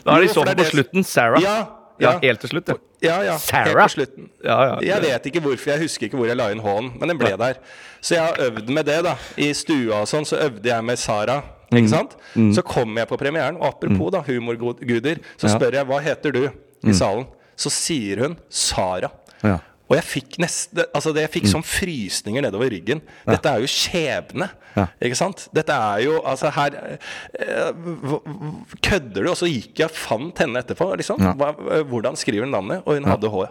[0.06, 1.42] Da er det i så fall på slutten Sarah.
[1.44, 1.58] Ja.
[2.00, 2.20] Ja, ja.
[2.24, 2.76] helt til slutt, ja.
[3.04, 3.34] Ja, ja.
[3.44, 3.66] Sarah?
[3.68, 4.30] Helt på slutten.
[4.44, 4.76] Ja, ja.
[4.88, 7.34] Jeg vet ikke hvorfor, jeg husker ikke hvor jeg la inn H-en, men den ble
[7.40, 7.60] der.
[8.00, 9.18] Så jeg har øvd med det, da.
[9.36, 11.42] I stua og sånn, så øvde jeg med Sara.
[11.70, 11.82] Mm.
[11.82, 12.16] Ikke sant?
[12.56, 16.42] Så kommer jeg på premieren, og apropos da, humorguder, så spør jeg hva heter du
[16.48, 17.28] i salen.
[17.60, 19.10] Så sier hun Sara.
[19.44, 19.58] Ja.
[19.90, 23.00] Og jeg fikk nesten Altså det jeg fikk sånn frysninger nedover ryggen.
[23.26, 24.48] Dette er jo skjebne.
[24.78, 24.84] Ja.
[25.02, 25.48] Ikke sant?
[25.56, 29.30] Dette er jo Altså, her eh, hv- Kødder du?
[29.32, 30.92] Og så gikk jeg og fant henne etterpå.
[31.02, 31.18] Liksom.
[31.42, 31.50] Hva,
[31.90, 32.84] hvordan skriver hun navnet?
[32.86, 33.48] Og hun hadde H.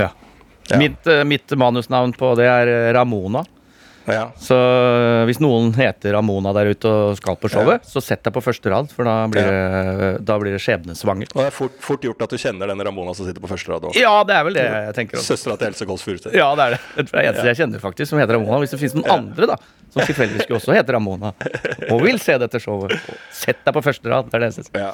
[0.00, 0.08] Ja.
[0.80, 3.44] Mitt, eh, mitt manusnavn på det er eh, Ramona.
[4.10, 4.24] Ja.
[4.40, 8.34] Så eh, hvis noen heter Ramona der ute og skal på showet, så sett deg
[8.36, 11.32] på første rad, for da blir det, da blir det skjebnesvangert.
[11.36, 13.72] Og det er fort, fort gjort at du kjenner denne Ramona som sitter på første
[13.72, 13.96] rad òg.
[13.98, 15.26] Ja, det er vel det jeg tenker om.
[15.26, 16.36] Søstera til Else Kåss Furuseth.
[16.36, 16.82] Ja, det er det.
[17.00, 18.60] Det er eneste jeg kjenner faktisk som heter Ramona.
[18.64, 19.58] Hvis det finnes noen andre da
[19.94, 21.30] som tilfeldigvis også heter Ramona,
[21.92, 22.96] og vil se dette showet,
[23.34, 24.28] sett deg på første rad.
[24.28, 24.84] Det er det eneste.
[24.84, 24.92] Ja.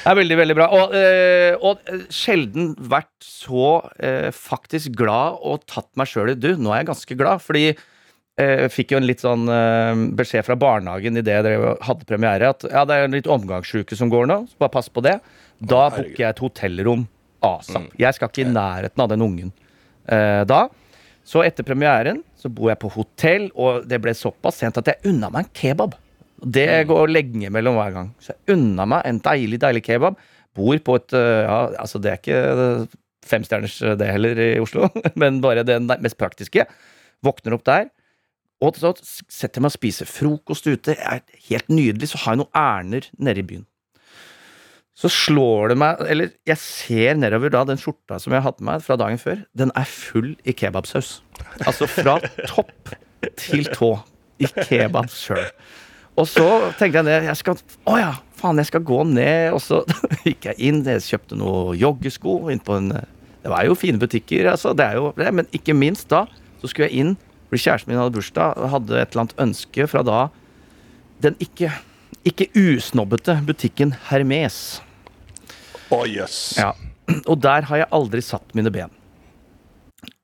[0.00, 0.66] Det er veldig, veldig bra.
[0.72, 3.66] Og, øh, og eh, sjelden vært så
[4.00, 7.66] øh, faktisk glad og tatt meg sjøl i Du, nå er jeg ganske glad, fordi
[7.74, 7.82] eh,
[8.40, 12.66] jeg fikk jo en litt sånn eh, beskjed fra barnehagen idet jeg hadde premiere, at
[12.68, 15.18] ja, det er en litt omgangssjuke som går nå, så bare pass på det.
[15.60, 17.06] Da booker jeg et hotellrom
[17.44, 17.88] asap.
[18.00, 19.50] Jeg skal ikke i nærheten av den ungen
[20.08, 20.66] eh, da.
[21.26, 25.12] Så etter premieren så bor jeg på hotell, og det ble såpass sent at jeg
[25.12, 25.98] unna meg en kebab.
[26.40, 28.10] Det går lenge mellom hver gang.
[28.22, 30.16] Så jeg unna meg en deilig, deilig kebab.
[30.56, 32.88] Bor på et Ja, altså, det er ikke
[33.30, 34.88] femstjerners det heller i Oslo,
[35.20, 36.64] men bare det mest praktiske.
[37.22, 37.90] Våkner opp der.
[38.60, 40.96] Og så setter jeg meg og spiser frokost ute.
[40.98, 42.10] Er helt nydelig.
[42.12, 43.66] Så har jeg noen ærender nede i byen.
[45.00, 48.58] Så slår det meg Eller jeg ser nedover da den skjorta som jeg har hatt
[48.60, 49.44] med meg fra dagen før.
[49.56, 51.20] Den er full i kebabsaus.
[51.64, 52.18] Altså fra
[52.50, 52.92] topp
[53.40, 53.94] til tå
[54.40, 55.46] i kebab sjøl.
[56.20, 56.46] Og så
[56.76, 57.56] tenkte jeg ned jeg skal,
[57.88, 59.54] Å ja, faen, jeg skal gå ned.
[59.56, 59.80] Og så
[60.26, 64.50] gikk jeg inn, jeg kjøpte noen joggesko inn på en Det var jo fine butikker,
[64.52, 64.74] altså.
[64.76, 66.26] Det er jo det, men ikke minst da
[66.60, 67.14] så skulle jeg inn
[67.50, 70.20] fordi kjæresten min hadde bursdag hadde et eller annet ønske fra da
[71.20, 71.72] den ikke,
[72.24, 74.80] ikke usnobbete butikken Hermes.
[75.90, 76.38] Å, jøss.
[76.60, 76.70] Ja.
[77.26, 78.92] Og der har jeg aldri satt mine ben.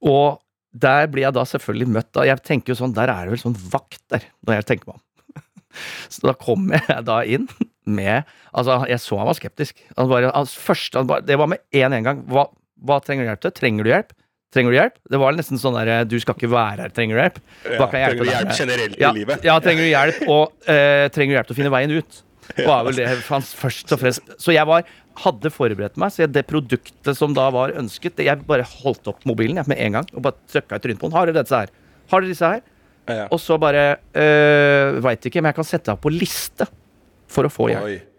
[0.06, 0.38] Og
[0.76, 3.40] der blir jeg da selvfølgelig møtt av Jeg tenker jo sånn, Der er det vel
[3.40, 5.42] sånn vakt der, når jeg tenker meg om.
[6.12, 7.48] Så da kommer jeg da inn
[7.84, 9.82] med Altså, jeg så han var skeptisk.
[9.98, 12.22] Han bare, han første, han bare, det var med én en gang.
[12.30, 12.46] Hva,
[12.88, 13.54] hva trenger du hjelp til?
[13.58, 14.14] Trenger du hjelp?
[14.54, 14.94] Trenger du hjelp?
[15.10, 17.40] Det var nesten sånn der Du skal ikke være her, trenger du hjelp?
[17.66, 19.46] Jeg trenger du hjelp generelt ja, i livet?
[19.46, 22.22] Ja, trenger du hjelp, og eh, trenger du hjelp til å finne veien ut?
[22.54, 24.34] Var vel det fanns først og fremst.
[24.40, 24.86] Så jeg var,
[25.24, 29.58] hadde forberedt meg, så det produktet som da var ønsket, jeg bare holdt opp mobilen
[29.58, 31.16] jeg, med en gang og bare trykka i trynet på den.
[31.18, 31.72] Har dere disse her?
[32.12, 32.64] Har dere disse her?
[33.06, 33.26] Ja.
[33.30, 33.84] Og så bare
[34.18, 36.66] øh, Veit ikke, men jeg kan sette deg på liste
[37.30, 37.90] for å få hjelp.
[37.90, 38.15] Oi.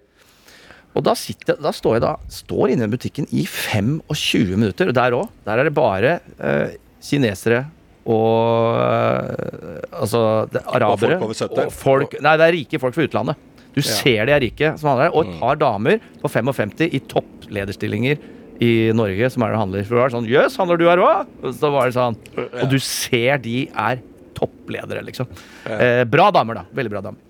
[0.97, 4.89] Og da, sitter, da står jeg da står inne i butikken i 25 minutter.
[4.89, 5.27] Og der òg.
[5.45, 7.65] Der er det bare eh, kinesere
[8.07, 10.21] og eh, altså
[10.51, 11.17] det, arabere.
[11.19, 11.65] folk over 70.
[11.67, 13.43] og folk, nei, det er rike folk fra utlandet.
[13.77, 14.71] Du ser de er rike.
[14.81, 15.33] Som handler, og Mm.
[15.35, 18.17] et par damer på 55 i topplederstillinger
[18.63, 19.83] i Norge som er det handler.
[19.85, 21.27] For det var sånn Jøss, handler du her òg?
[21.43, 22.15] Og så var det sånn
[22.63, 23.99] Og du ser de er
[24.33, 25.27] toppledere, liksom.
[25.69, 26.65] Eh, bra damer, da.
[26.73, 27.21] Veldig bra damer.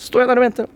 [0.00, 0.66] Så står jeg der og venter.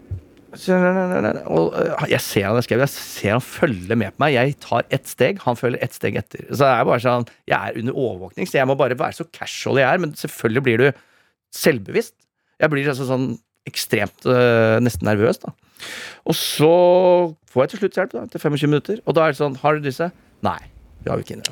[0.54, 4.36] Og øh, jeg ser han jeg skrev, jeg ser han følge med på meg.
[4.36, 6.44] Jeg tar ett steg, han følger ett steg etter.
[6.50, 9.26] Så det er bare sånn, Jeg er under overvåkning, så jeg må bare være så
[9.34, 10.02] casual jeg er.
[10.02, 10.86] Men selvfølgelig blir du
[11.54, 12.16] selvbevisst.
[12.62, 13.28] Jeg blir altså sånn
[13.68, 15.54] ekstremt øh, nesten nervøs, da.
[16.28, 16.72] Og så
[17.50, 19.02] får jeg til slutt hjelp, da, etter 25 minutter.
[19.04, 20.10] Og da er det sånn Har du disse?
[20.44, 20.60] Nei.
[21.04, 21.42] Vi har jo ikke.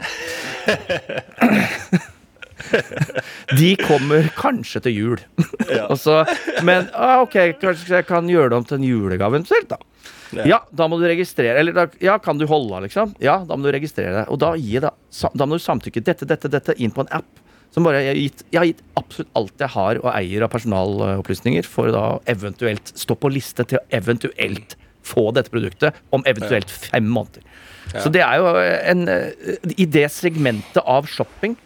[3.59, 5.23] De kommer kanskje til jul.
[5.69, 5.89] Ja.
[5.99, 6.23] Så,
[6.67, 9.81] men ah, ok, kanskje jeg kan gjøre det om til en julegave eventuelt, da.
[10.33, 10.45] Ja.
[10.49, 13.11] Ja, da må du registrere Eller da, ja, kan du holde liksom?
[13.21, 14.31] Ja, da må du registrere deg.
[14.33, 14.95] Og da, gi da,
[15.37, 17.43] da må du samtykke dette, dette, dette inn på en app.
[17.73, 20.51] Som bare jeg har gitt, jeg har gitt absolutt alt jeg har og eier av
[20.53, 26.71] personalopplysninger, for da eventuelt stå på liste til å eventuelt få dette produktet om eventuelt
[26.71, 27.45] fem måneder.
[27.97, 31.57] Så det er jo en eh, I det segmentet av shopping,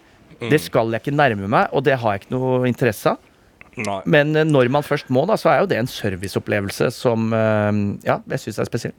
[0.41, 3.33] det skal jeg ikke nærme meg, og det har jeg ikke noe interesse av.
[3.77, 3.99] Nei.
[4.09, 7.83] Men eh, når man først må, da, så er jo det en serviceopplevelse som eh,
[8.07, 8.95] Ja, jeg syns er spesiell.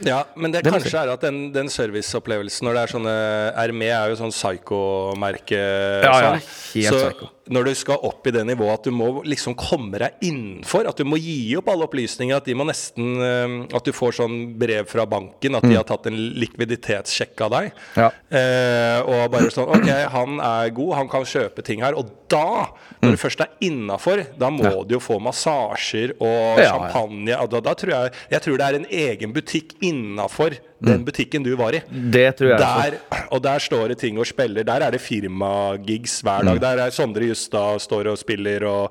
[0.00, 3.16] Ja, men det, Det kanskje er at den, den serviceopplevelsen når det er sånne
[3.58, 5.58] Hermé er jo sånn psycho-merke.
[5.60, 6.46] Ja, ja, sånn.
[6.72, 7.28] helt så psycho.
[7.50, 10.96] Når du skal opp i det nivået at du må liksom komme deg innenfor, at
[11.00, 14.36] du må gi opp alle opplysninger, at de må nesten eh, At du får sånn
[14.60, 17.70] brev fra banken at de har tatt en likviditetssjekk av deg.
[17.74, 17.98] Mm.
[17.98, 18.08] Ja.
[18.38, 21.96] Eh, og bare sånn Ok, han er god, han kan kjøpe ting her.
[21.98, 22.68] Og da,
[23.02, 24.70] når du først er innafor, da må Mm.
[24.70, 24.82] Ja.
[24.86, 27.34] du jo få massasjer og champagne.
[27.50, 30.54] Da, da tror jeg, jeg tror det er en egen butikk innafor
[30.84, 31.80] den butikken du var i.
[32.12, 32.58] Det tror jeg.
[32.58, 32.92] Der,
[33.30, 34.62] og der står det ting og spiller.
[34.66, 36.46] Der er det firmagigs hver Mm.
[36.48, 36.60] dag.
[36.60, 38.90] Der er Sondre Justad står og spiller, og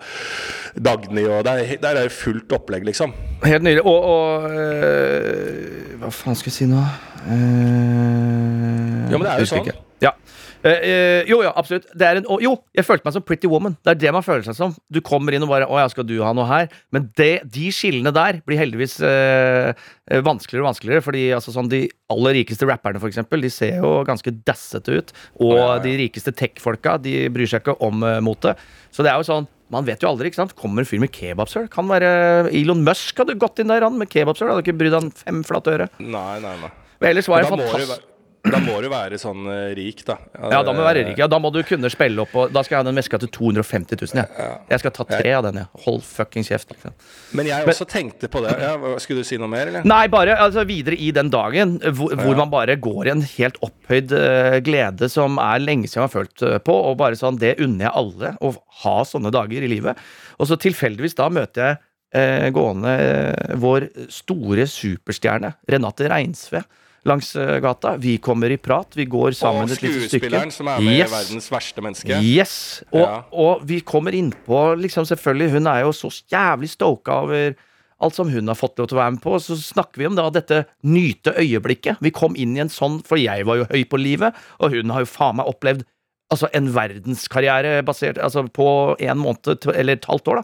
[0.81, 3.13] Dagny og Der, er- der er det fullt opplegg, liksom.
[3.43, 3.85] Helt nydelig.
[3.85, 6.81] Og, og øh, Hva faen skal jeg si nå?
[6.81, 6.87] Eh,
[9.11, 9.65] Ja, men det er jo sånn.
[9.67, 9.75] ikke.
[10.63, 11.87] Eh, jo, ja, absolutt.
[11.97, 13.75] Det er en, og, jo, jeg følte meg som Pretty Woman.
[13.81, 14.75] Det er det man føler seg som.
[14.93, 17.71] Du kommer inn og bare 'Å ja, skal du ha noe her?' Men det, de
[17.73, 19.73] skillene der blir heldigvis eh,
[20.21, 21.01] vanskeligere og vanskeligere.
[21.01, 25.13] Fordi altså, sånn, de aller rikeste rapperne, for eksempel, de ser jo ganske dassete ut.
[25.39, 25.79] Og Ja, ja.
[25.79, 28.57] de rikeste tech-folka, de bryr seg ikke om uh, motet.
[28.91, 30.53] Så det er jo sånn man vet jo aldri, ikke sant?
[30.59, 31.69] Kommer en fyr med kebabsøl?
[31.71, 34.49] Kan være Elon Musk hadde gått inn der han med kebabsøl.
[34.51, 35.87] Hadde ikke brydd han fem flate øre.
[36.03, 36.71] Nei, nei, nei.
[36.99, 38.10] Men ellers var det fantastisk.
[38.41, 40.15] Da må du være sånn eh, rik, da.
[40.49, 41.19] Ja, da må du være rik.
[41.21, 43.29] Ja, da må du kunne spille opp, og da skal jeg ha den veska til
[43.35, 44.17] 250 000.
[44.17, 44.47] Ja.
[44.71, 45.69] Jeg skal ta tre av den, jeg.
[45.85, 46.73] Hold fuckings kjeft.
[46.73, 46.95] Liksom.
[47.37, 48.55] Men jeg også tenkte på det.
[48.63, 48.73] Ja,
[49.03, 49.85] skulle du si noe mer, eller?
[49.85, 53.61] Nei, bare altså, videre i den dagen hvor, hvor man bare går i en helt
[53.61, 57.37] opphøyd uh, glede som er lenge siden jeg har følt uh, på, og bare sånn,
[57.41, 60.01] det unner jeg alle, å ha sånne dager i livet.
[60.41, 61.81] Og så tilfeldigvis da møter jeg
[62.17, 62.97] uh, gående
[63.61, 66.65] vår store superstjerne, Renate Reinsve,
[67.05, 67.95] langs eh, gata.
[67.97, 70.27] Vi kommer i prat, vi går sammen et lite stykke.
[70.27, 71.09] Og skuespilleren som er med Yes.
[71.09, 72.21] i 'Verdens verste menneske'.
[72.21, 73.23] Yes, og, Ja.
[73.31, 77.55] og vi kommer innpå liksom selvfølgelig Hun er jo så jævlig stoka over
[78.01, 79.35] alt som hun har fått lov til å være med på.
[79.39, 81.97] Så snakker vi om da dette nyte øyeblikket.
[82.01, 84.89] Vi kom inn i en sånn, for jeg var jo høy på livet, og hun
[84.89, 85.83] har jo faen meg opplevd
[86.31, 90.35] altså en verdenskarriere basert altså på en måned eller et halvt år.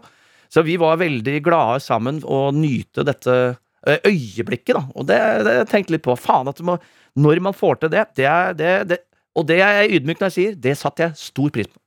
[0.50, 4.84] Så vi var veldig glade sammen og nyte dette øyeblikket, da.
[4.94, 6.16] Og det, det jeg tenkte litt på.
[6.18, 6.78] Faen at må,
[7.16, 8.98] Når man får til det, det er det, det
[9.38, 11.78] Og det er jeg ydmyk når jeg sier, det satte jeg stor pris på.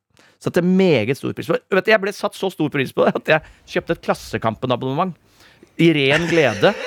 [0.41, 1.57] Satte meget stor pris på.
[1.69, 5.13] Vet du, Jeg ble satt så stor pris på det at jeg kjøpte et Klassekampen-abonnement.
[5.81, 6.73] I ren glede.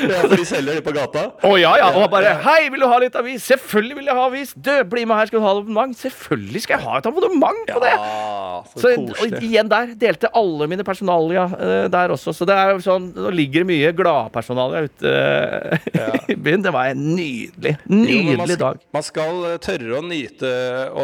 [0.00, 1.24] Ja, for de selger det på gata.
[1.42, 1.88] Å ja, ja.
[1.98, 4.52] Og bare 'Hei, vil du ha litt avis?' Selvfølgelig vil jeg ha avis.
[4.54, 5.96] Du, bli med her, skal du ha et abonnement?
[5.98, 7.92] Selvfølgelig skal jeg ha et abonnement på det.
[7.96, 8.90] Ja, så Så,
[9.24, 12.32] og igjen der delte alle mine personalia uh, der også.
[12.36, 16.62] Så det er jo sånn, nå ligger det mye gladpersonalia ute eh, i byen.
[16.64, 18.82] Det var en nydelig, Jo, man nydelig skal, dag.
[18.96, 20.52] man skal eh, tørre å nyte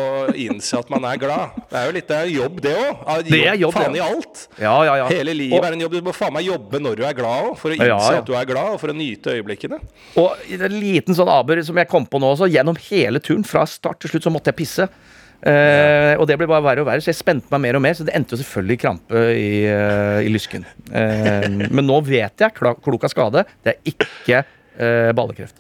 [0.01, 1.57] og innse at man er glad.
[1.71, 3.03] Det er jo litt det er jobb, det òg.
[3.31, 4.05] Det er jobb, faen ja.
[4.07, 4.45] i alt.
[4.63, 5.09] Ja, ja, ja.
[5.13, 5.97] Hele livet Og- er en jobb.
[5.97, 8.23] Du må faen meg jobbe når du er glad òg, for å innse Ja, ja.
[8.23, 9.81] at du er glad, og for å nyte øyeblikkene.
[10.23, 13.65] Og en liten sånn aber som jeg kom på nå også, gjennom hele turen, fra
[13.69, 14.89] start til slutt, så måtte jeg pisse.
[15.43, 17.97] Eh, og det ble bare verre og verre, så jeg spente meg mer og mer.
[17.99, 20.67] Så det endte jo selvfølgelig i krampe i, uh, i lysken.
[20.91, 24.45] Uh, men nå vet jeg, klok av skade, det er ikke
[25.17, 25.57] ballekreft.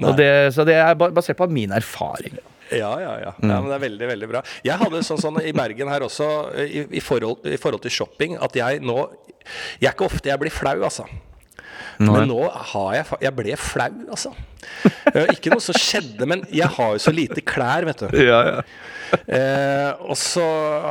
[0.00, 2.38] Og det, så det er basert på min erfaring.
[2.72, 3.32] Ja, ja, ja.
[3.42, 3.50] Mm.
[3.50, 4.40] ja men det er veldig, veldig bra.
[4.64, 6.30] Jeg hadde sånn, sånn i Bergen her også,
[6.64, 8.98] i, i, forhold, i forhold til shopping, at jeg nå
[9.44, 11.04] Jeg er ikke ofte jeg blir flau, altså.
[12.00, 14.32] Men nå har jeg Jeg ble flau, altså.
[15.14, 18.18] Eh, Ikke noe som skjedde, men jeg har jo så lite klær, vet du.
[18.24, 18.60] Ja, ja.
[19.30, 20.42] Eh, og så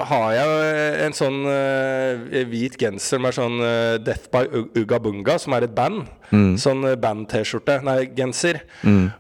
[0.08, 5.00] har jeg jo en sånn eh, hvit genser med sånn eh, Death by U- Uga
[5.04, 6.06] Bunga, som er et band.
[6.34, 8.62] Sånn eh, band-T-skjorte, nei, genser.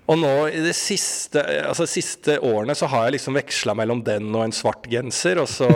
[0.09, 4.31] Og nå i de siste Altså siste årene så har jeg liksom veksla mellom den
[4.33, 5.37] og en svart genser.
[5.43, 5.67] Og så,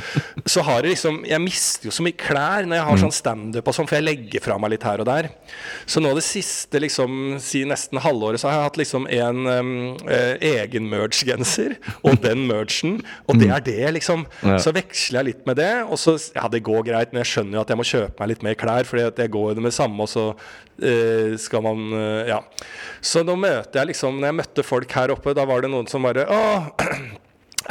[0.52, 3.70] så har jeg liksom Jeg mister jo så mye klær når jeg har sånn standup
[3.70, 5.30] og sånn, for jeg legger fra meg litt her og der.
[5.88, 9.72] Så nå det siste, liksom, si nesten halvåret, så har jeg hatt liksom en um,
[10.44, 14.26] egen merch-genser, og den merchen, og det er det, liksom.
[14.44, 14.58] Ja.
[14.62, 17.58] Så veksler jeg litt med det, og så Ja, det går greit, men jeg skjønner
[17.58, 19.66] jo at jeg må kjøpe meg litt mer klær, fordi at jeg går jo det
[19.66, 22.40] med samme, og så uh, skal man uh, Ja.
[23.04, 25.88] Så nå møter jeg liksom Når jeg møtte folk her oppe, da var det noen
[25.90, 26.40] som bare Å,
[26.80, 27.23] er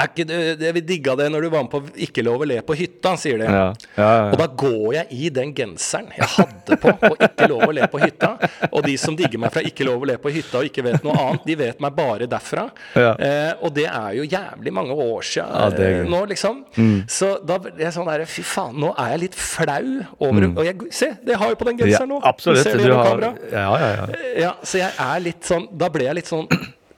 [0.08, 2.58] ikke du det, Vi digga det når du var med på Ikke lov å le
[2.66, 3.46] på hytta, sier de.
[3.46, 3.66] Ja,
[3.98, 4.32] ja, ja.
[4.34, 7.86] Og da går jeg i den genseren jeg hadde på på Ikke lov å le
[7.92, 8.32] på hytta.
[8.72, 11.04] Og de som digger meg fra Ikke lov å le på hytta og ikke vet
[11.06, 12.66] noe annet, de vet meg bare derfra.
[12.98, 16.02] Eh, og det er jo jævlig mange år siden er eh.
[16.04, 16.12] Mm.
[16.14, 16.62] nå, liksom.
[17.10, 19.88] Så da ble jeg sånn der Fy faen, nå er jeg litt flau
[20.26, 21.82] over Og jeg, se, det har jeg på den Mm.
[21.86, 22.20] genseren nå.
[22.24, 22.64] absolutt.
[22.64, 24.06] Ser det Du gjennom har, ja, ja, ja.
[24.44, 26.48] Ja, så jeg er litt sånn Da ble jeg litt sånn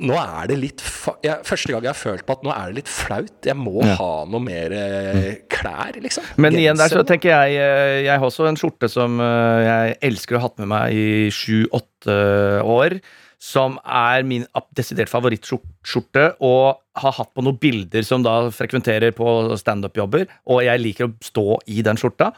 [0.03, 0.83] nå er det litt
[1.23, 3.35] jeg, Første gang jeg har følt på at nå er det litt flaut.
[3.47, 6.25] Jeg må ha noe mer eh, klær, liksom.
[6.41, 9.99] Men igjen der så tenker jeg eh, Jeg har også en skjorte som eh, jeg
[10.09, 12.17] elsker å ha hatt med meg i sju-åtte
[12.65, 12.97] år.
[13.45, 19.31] Som er min desidert favorittskjorte, og har hatt på noen bilder som da frekventerer på
[19.59, 20.25] standup-jobber.
[20.49, 22.31] Og jeg liker å stå i den skjorta.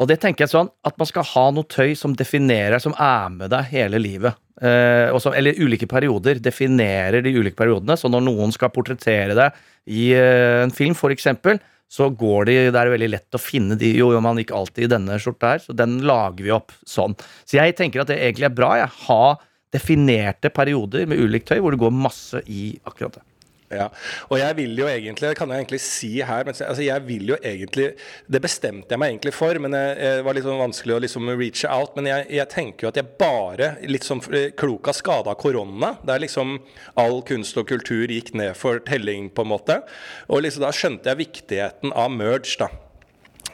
[0.00, 3.28] Og det tenker jeg sånn at man skal ha noe tøy som definerer, som er
[3.34, 4.38] med deg hele livet.
[4.60, 6.40] Eh, også, eller ulike perioder.
[6.40, 7.98] Definerer de ulike periodene.
[8.00, 9.60] Så når noen skal portrettere deg
[9.92, 13.76] i eh, en film, for eksempel, så går de, det er veldig lett å finne
[13.76, 16.72] de Jo, jo, man gikk alltid i denne skjorta her, så den lager vi opp
[16.86, 17.16] sånn.
[17.42, 18.76] Så jeg tenker at det egentlig er bra.
[18.78, 19.40] Jeg har
[19.74, 23.26] definerte perioder med ulikt tøy hvor det går masse i akkurat det.
[23.70, 23.84] Ja,
[24.26, 27.28] og jeg vil jo egentlig, det kan jeg egentlig si her men, altså Jeg vil
[27.30, 27.92] jo egentlig
[28.26, 31.62] Det bestemte jeg meg egentlig for, men det var litt sånn vanskelig å liksom reach
[31.68, 31.94] out.
[31.94, 35.38] Men jeg, jeg tenker jo at jeg bare, litt som eh, klok av skade av
[35.38, 36.58] korona Der liksom
[36.98, 39.80] all kunst og kultur gikk ned for telling, på en måte.
[40.26, 42.72] Og liksom da skjønte jeg viktigheten av merge, da.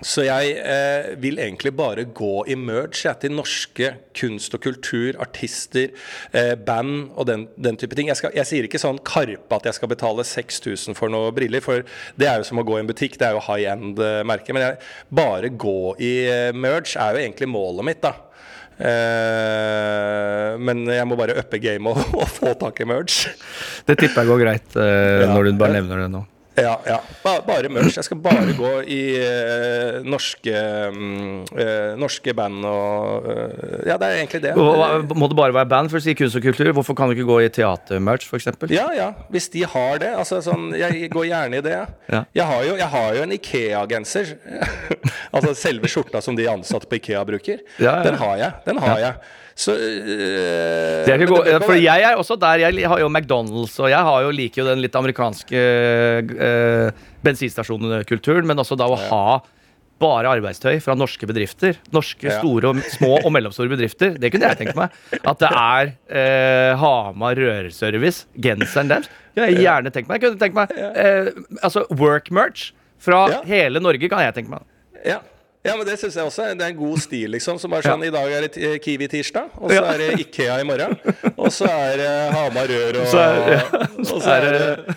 [0.05, 5.17] Så jeg eh, vil egentlig bare gå i merge jeg, til norske kunst og kultur,
[5.23, 5.95] artister,
[6.37, 8.11] eh, band og den, den type ting.
[8.13, 11.65] Jeg, skal, jeg sier ikke sånn Karpe at jeg skal betale 6000 for noen briller,
[11.65, 11.87] for
[12.21, 14.57] det er jo som å gå i en butikk, det er jo high end-merke.
[14.57, 14.79] Men jeg,
[15.17, 18.15] bare gå i eh, merge er jo egentlig målet mitt, da.
[18.77, 23.33] Eh, men jeg må bare uppe gamet og, og få tak i merge.
[23.89, 25.31] Det tipper jeg går greit eh, Ja.
[25.33, 26.25] når du bare nevner det nå.
[26.57, 26.99] Ja, ja.
[27.25, 27.97] Ba- Bare merch.
[27.99, 30.55] Jeg skal bare gå i eh, norske,
[30.95, 34.55] mm, eh, norske band og eh, Ja, det er egentlig det.
[34.57, 36.73] Og Må det bare være band for å si kunst og kultur?
[36.79, 38.49] Hvorfor kan du ikke gå i teatermerch, f.eks.?
[38.73, 39.11] Ja, ja.
[39.33, 40.13] Hvis de har det.
[40.17, 41.77] Altså, sånn, jeg går gjerne i det.
[42.09, 42.25] Ja.
[42.33, 44.35] Jeg, har jo, jeg har jo en Ikea-genser.
[45.37, 47.61] altså selve skjorta som de ansatte på Ikea bruker.
[47.77, 48.07] Ja, ja.
[48.09, 48.53] Den har jeg.
[48.67, 49.19] Den har jeg.
[49.57, 52.61] Så øh, Det er gå, det for jeg er også der.
[52.69, 55.63] Jeg har jo McDonald's, og jeg har jo, liker jo den litt amerikanske
[56.37, 56.91] øh,
[57.25, 59.23] bensinstasjonkulturen, men også da å ha
[59.97, 61.79] bare arbeidstøy fra norske bedrifter.
[61.97, 62.39] Norske Ja.
[62.43, 64.19] store, og, små og mellomstore bedrifter.
[64.21, 64.93] Det kunne jeg tenkt meg.
[65.25, 69.09] At det er eh, Hamar Rørservice, genseren deres.
[69.35, 70.21] kunne jeg gjerne tenkt meg.
[70.21, 71.31] Jeg kunne tenkt meg eh,
[71.65, 73.41] altså work merch fra Ja.
[73.49, 74.69] hele Norge, kan jeg tenke meg.
[75.07, 75.23] Ja.
[75.67, 76.47] Ja, men det syns jeg også.
[76.57, 77.59] Det er en god stil, liksom.
[77.63, 80.97] Som er sånn, I dag er det Kiwi-tirsdag, og så er det Ikea i morgen.
[81.37, 83.85] Og så er det Hamar Rør, og Så er-
[84.37, 84.97] er det,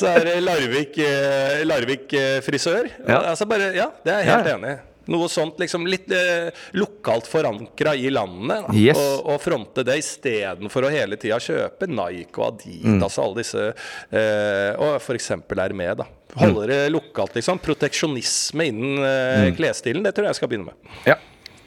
[0.00, 2.88] så er det Larvik, eh, Larvik eh, frisør.
[3.32, 4.78] Altså bare, ja, det er jeg helt enig i.
[5.10, 8.66] Noe sånt liksom litt eh, lokalt forankra i landet.
[8.68, 8.74] da.
[8.76, 8.98] Yes.
[9.00, 13.64] Og, og fronte det istedenfor å hele tida kjøpe Nike og Adidas og alle disse
[13.70, 15.30] eh, Og f.eks.
[15.50, 16.06] Hermé, da.
[16.38, 17.58] Holde det lokalt, liksom.
[17.64, 20.98] Proteksjonisme innen eh, klesstilen, det tror jeg jeg skal begynne med.
[21.08, 21.16] Ja,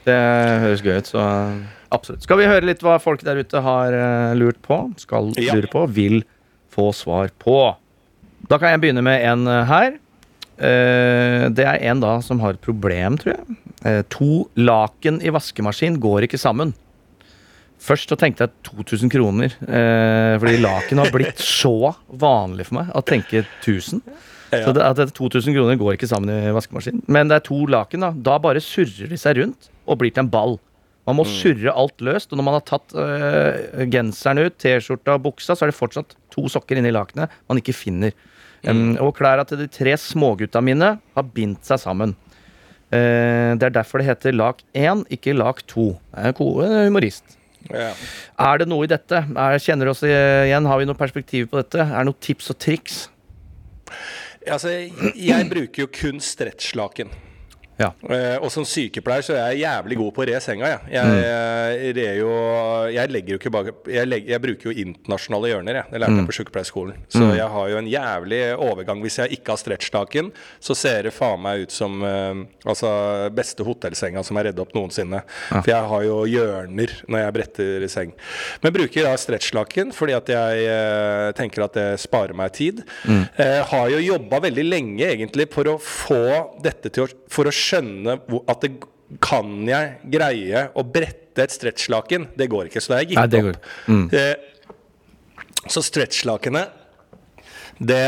[0.07, 0.17] det
[0.63, 1.25] høres gøy ut, så
[1.93, 2.23] absolutt.
[2.25, 4.79] Skal vi høre litt hva folk der ute har uh, lurt på?
[4.99, 5.55] Skal Ja.
[5.55, 6.21] lure på, vil
[6.73, 7.57] få svar på.
[8.49, 9.99] Da kan jeg begynne med en eh, her.
[10.57, 13.57] Eh, det er en da som har et problem, tror jeg.
[13.83, 16.75] Eh, to laken i vaskemaskin går ikke sammen.
[17.83, 22.93] Først så tenkte jeg 2000 kroner, eh, fordi laken har blitt så vanlig for meg
[22.95, 24.03] å tenke 1000.
[24.53, 27.01] Så det, at 2000 kroner går ikke sammen i vaskemaskinen.
[27.09, 28.11] Men det er to laken, da.
[28.13, 30.59] Da bare surrer de seg rundt og blir til en ball.
[31.03, 35.25] Man må surre alt løst, og når man har tatt øh, genseren ut, T-skjorta og
[35.25, 38.15] buksa, så er det fortsatt to sokker inni lakenet man ikke finner.
[38.63, 42.13] Um, og klærne til de tre smågutta mine har bindt seg sammen.
[42.93, 45.89] Uh, det er derfor det heter lak 1, ikke lak 2.
[46.15, 47.35] Jeg er en humorist.
[47.67, 47.99] Yeah.
[48.39, 49.23] Er det noe i dette?
[49.23, 50.67] Er, kjenner oss igjen?
[50.67, 51.83] Har vi noe perspektiv på dette?
[51.83, 52.97] Er det noen tips og triks?
[54.43, 54.73] Altså,
[55.15, 57.11] jeg bruker jo kun stretchlaken.
[57.79, 57.89] Ja.
[58.09, 60.67] Eh, og som sykepleier så er jeg jævlig god på å re senga.
[60.69, 61.97] Jeg, jeg, Mm.
[61.97, 62.29] jeg, jo,
[62.93, 65.79] jeg legger jo ikke bak jeg, legger, jeg bruker jo internasjonale hjørner.
[65.79, 65.85] Jeg.
[65.91, 66.19] Det lærte Mm.
[66.21, 66.95] jeg på sykepleierskolen.
[67.09, 69.01] Så jeg har jo en jævlig overgang.
[69.01, 73.63] Hvis jeg ikke har stretchlaken, så ser det faen meg ut som uh, altså beste
[73.65, 75.23] hotellsenga som er reddet opp noensinne.
[75.49, 78.13] For jeg har jo hjørner når jeg bretter seng.
[78.61, 82.83] Men bruker da stretchlaken fordi at jeg uh, tenker at det sparer meg tid.
[83.09, 86.21] Uh, har jo jobba veldig lenge egentlig for å få
[86.61, 88.17] dette til å For å skjønne
[88.51, 88.71] at det
[89.23, 92.29] kan jeg greie å brette et stretchlaken.
[92.37, 93.19] Det går ikke, så det har jeg gitt
[93.57, 93.67] opp.
[94.13, 96.79] Eh, så stretchlakenet
[97.79, 98.01] det,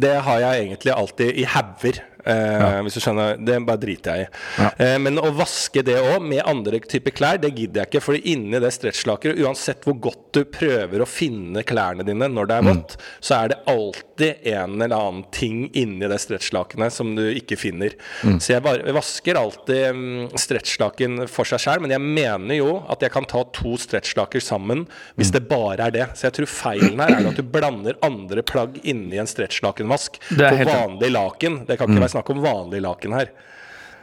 [0.00, 1.98] det har jeg egentlig alltid i hauger.
[2.26, 4.30] Eh, Hvis du skjønner, Det bare driter jeg i.
[4.58, 4.70] Ja.
[4.82, 8.02] Eh, men å vaske det òg med andre typer klær, det gidder jeg ikke.
[8.02, 12.58] For inni det stretchlaket, uansett hvor godt du prøver å finne klærne dine når det
[12.58, 17.24] er vått, så er det alltid en eller annen ting inni det stretchlakenet som du
[17.28, 17.96] ikke finner.
[18.22, 23.02] Så jeg bare vasker alltid mm, stretchlaken for seg sjøl, men jeg mener jo at
[23.04, 26.06] jeg kan ta to stretchlaker sammen hvis det bare er det.
[26.14, 30.54] Så jeg tror feilen her er at du blander andre plagg inni en stretchlakenvask på
[30.68, 31.62] vanlig laken.
[31.68, 33.32] Det kan ikke være snakk om vanlig laken her.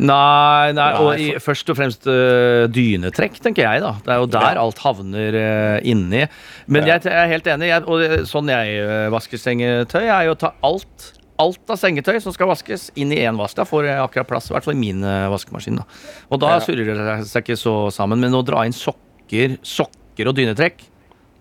[0.04, 3.94] Nei, nei, og i, først og fremst uh, dynetrekk, tenker jeg, da.
[4.04, 6.26] Det er jo der alt havner uh, inni.
[6.68, 10.38] Men jeg, jeg er helt enig, jeg, og sånn jeg uh, vasker sengetøy, er jo
[10.38, 13.56] å ta alt Alt av sengetøy som skal vaskes, inn i én vask.
[13.58, 15.02] Da får jeg akkurat plass, i hvert fall i min
[15.34, 15.80] vaskemaskin.
[15.82, 15.84] Da.
[16.30, 18.22] Og da surrer det seg ikke så sammen.
[18.22, 20.86] Men å dra inn sokker, sokker og dynetrekk,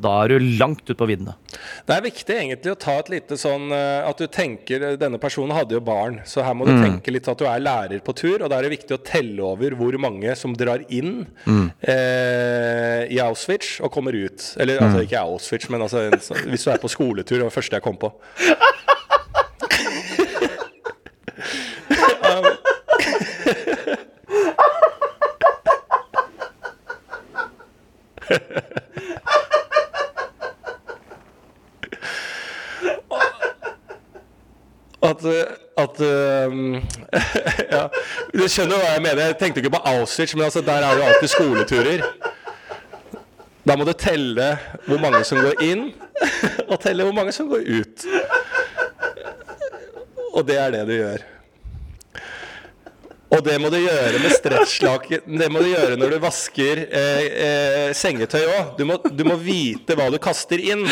[0.03, 1.35] da er du langt ut på viddene.
[1.87, 5.55] Det er viktig egentlig å ta et lite sånn eh, At du tenker Denne personen
[5.55, 8.39] hadde jo barn, så her må du tenke litt at du er lærer på tur.
[8.41, 13.21] Og da er det viktig å telle over hvor mange som drar inn eh, i
[13.23, 14.53] Auschwitz og kommer ut.
[14.63, 16.09] Eller altså ikke Auschwitz, men altså
[16.47, 17.39] hvis du er på skoletur.
[17.39, 18.13] Det var det første jeg kom på.
[35.03, 35.45] At, eh,
[35.77, 35.92] at um,
[37.73, 37.87] Ja,
[38.35, 39.25] du skjønner hva jeg mener.
[39.31, 42.07] Jeg tenkte ikke på Auschwitz, men altså, der er det jo alltid skoleturer.
[43.63, 44.49] Da må du telle
[44.89, 45.91] hvor mange som går inn,
[46.69, 48.07] og telle hvor mange som går ut.
[50.33, 51.32] Og det er det du gjør.
[53.33, 55.23] Og det må du gjøre med stretchlaken.
[55.41, 58.75] Det må du gjøre når du vasker eh, eh, sengetøy òg.
[58.77, 60.85] Du, må- du må vite hva du kaster inn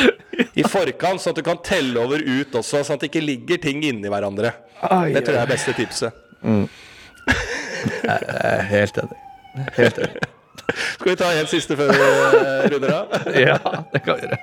[0.57, 2.80] i forkant, sånn at du kan telle over ut også.
[2.86, 4.55] Sånn at det ikke ligger ting inni hverandre.
[4.80, 6.12] Det tror jeg er beste tipset.
[8.01, 9.20] Jeg er helt enig.
[9.76, 10.24] Helt enig.
[10.70, 13.05] Skal vi ta en siste før vi eh, runder av?
[13.36, 13.57] Ja,
[13.93, 14.38] det kan vi gjøre.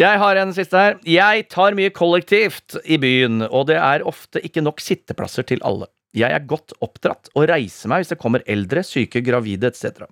[0.00, 0.94] Jeg har en siste her.
[1.04, 5.90] Jeg tar mye kollektivt i byen, og det er ofte ikke nok sitteplasser til alle.
[6.16, 10.06] Jeg er godt oppdratt og reiser meg hvis det kommer eldre, syke, gravide etc.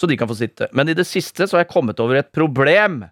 [0.00, 0.70] Så de kan få sitte.
[0.72, 3.02] Men i det siste så har jeg kommet over et problem.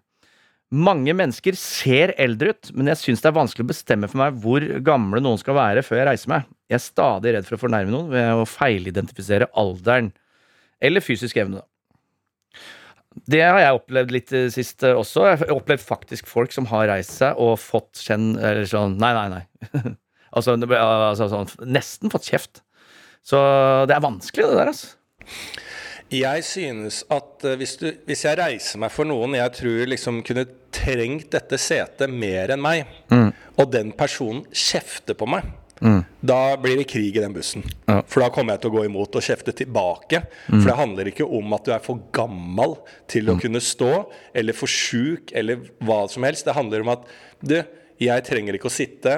[0.73, 4.41] Mange mennesker ser eldre ut, men jeg syns det er vanskelig å bestemme for meg
[4.41, 6.49] hvor gamle noen skal være før jeg reiser meg.
[6.65, 10.09] Jeg er stadig redd for å fornærme noen ved å feilidentifisere alderen
[10.83, 11.61] eller fysisk evne.
[11.61, 11.67] da.
[13.29, 15.25] Det har jeg opplevd litt sist også.
[15.29, 19.11] Jeg har opplevd faktisk folk som har reist seg og fått kjenn Eller sånn Nei,
[19.15, 19.93] nei, nei.
[20.35, 22.63] altså, ble- altså sånn, nesten fått kjeft.
[23.23, 23.39] Så
[23.87, 24.95] det er vanskelig, det der, altså.
[26.13, 30.19] Jeg synes at eh, hvis, du, hvis jeg reiser meg for noen jeg tror liksom
[30.27, 30.43] kunne
[30.75, 32.89] trengt dette setet mer enn meg,
[33.57, 35.47] og den personen kjefter på meg,
[36.23, 37.63] da blir det krig i den bussen.
[37.89, 38.01] Ja.
[38.07, 40.23] For da kommer jeg til å gå imot og kjefte tilbake.
[40.47, 42.77] For det handler ikke om at du er for gammel
[43.11, 43.91] til å kunne stå,
[44.37, 46.47] eller for sjuk, eller hva som helst.
[46.47, 47.07] Det handler om at
[47.43, 47.57] du,
[48.01, 49.17] jeg trenger ikke å sitte.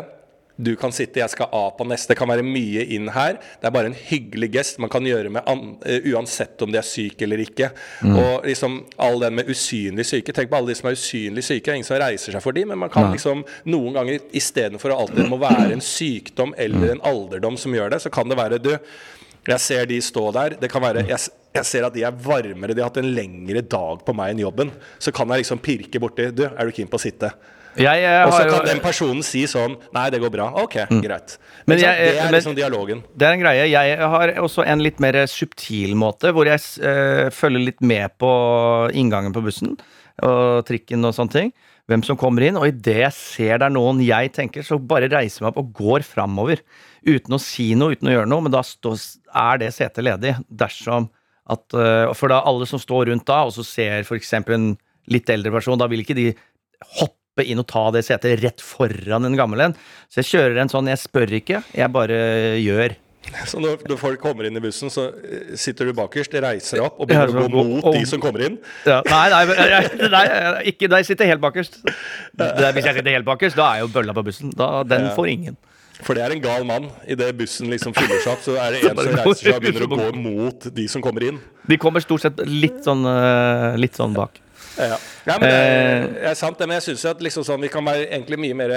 [0.55, 2.13] Du kan sitte, jeg skal av på neste.
[2.13, 3.39] Det kan være mye inn her.
[3.59, 6.79] Det er bare en hyggelig gest man kan gjøre med an, eh, uansett om de
[6.79, 7.71] er syke eller ikke.
[8.05, 10.31] Og liksom all den med usynlig syke.
[10.35, 11.65] Tenk på alle de som er usynlig syke.
[11.65, 14.93] Det er ingen som reiser seg for dem, men man kan liksom noen ganger istedenfor
[14.93, 18.29] å alltid det må være en sykdom eller en alderdom som gjør det, så kan
[18.29, 18.73] det være du
[19.45, 20.55] jeg ser de stå der.
[20.57, 23.61] Det kan være, jeg, jeg ser at de er varmere, de har hatt en lengre
[23.61, 24.71] dag på meg enn jobben.
[24.97, 26.31] Så kan jeg liksom pirke borti.
[26.33, 27.29] Du, er du keen på å sitte?
[27.77, 30.47] Eh, Og så kan jo den personen si sånn Nei, det går bra.
[30.63, 31.37] Ok, greit.
[31.67, 33.03] Men jeg- det er men- liksom dialogen.
[33.17, 33.69] Det er en greie.
[33.69, 38.91] Jeg har også en litt mer subtil måte, hvor jeg eh, følger litt med på
[38.93, 39.77] inngangen på bussen
[40.23, 41.53] og trikken og sånne ting.
[41.89, 42.55] Hvem som kommer inn.
[42.57, 45.57] Og idet jeg ser det er noen jeg tenker, så bare reiser jeg meg opp
[45.57, 46.59] og går framover.
[47.05, 50.35] Uten å si noe, uten å gjøre noe, men da er det setet ledig.
[50.49, 51.09] Dersom
[51.47, 54.33] at eh, For da alle som står rundt da, og så ser f.eks.
[54.33, 56.33] en litt eldre person, da vil ikke de
[56.99, 57.13] hoppe
[57.43, 59.75] inn og ta det setet rett foran en gammel en.
[60.07, 62.21] Så jeg kjører en sånn, jeg spør ikke, jeg bare
[62.61, 62.95] gjør.
[63.49, 67.09] Så når, folk kommer inn i bussen, så eh, sitter du bakerst, reiser opp og
[67.09, 68.59] begynner å gå mot de som kommer inn.
[68.85, 69.43] Ja, nei, nei,
[70.05, 70.25] nei, nei,
[70.71, 71.79] ikke da jeg sitter helt bakerst.
[72.37, 74.53] Det er, hvis jeg sitter helt bakerst, da er jo bølla på bussen.
[74.55, 75.57] Da, den får ingen.
[76.03, 76.89] For det er en gal mann.
[77.09, 79.87] Idet bussen liksom fyller seg opp, så er det en som reiser seg og begynner
[79.87, 81.39] å gå mot de som kommer inn.
[81.65, 84.41] De kommer stort sett litt sånn, eh, litt sånn bak.
[84.75, 86.07] Ja, Nei, men det er, Eh.
[86.13, 86.67] det er sant, det.
[86.67, 88.73] Men jeg syns at liksom sånn, vi kan være egentlig mye mer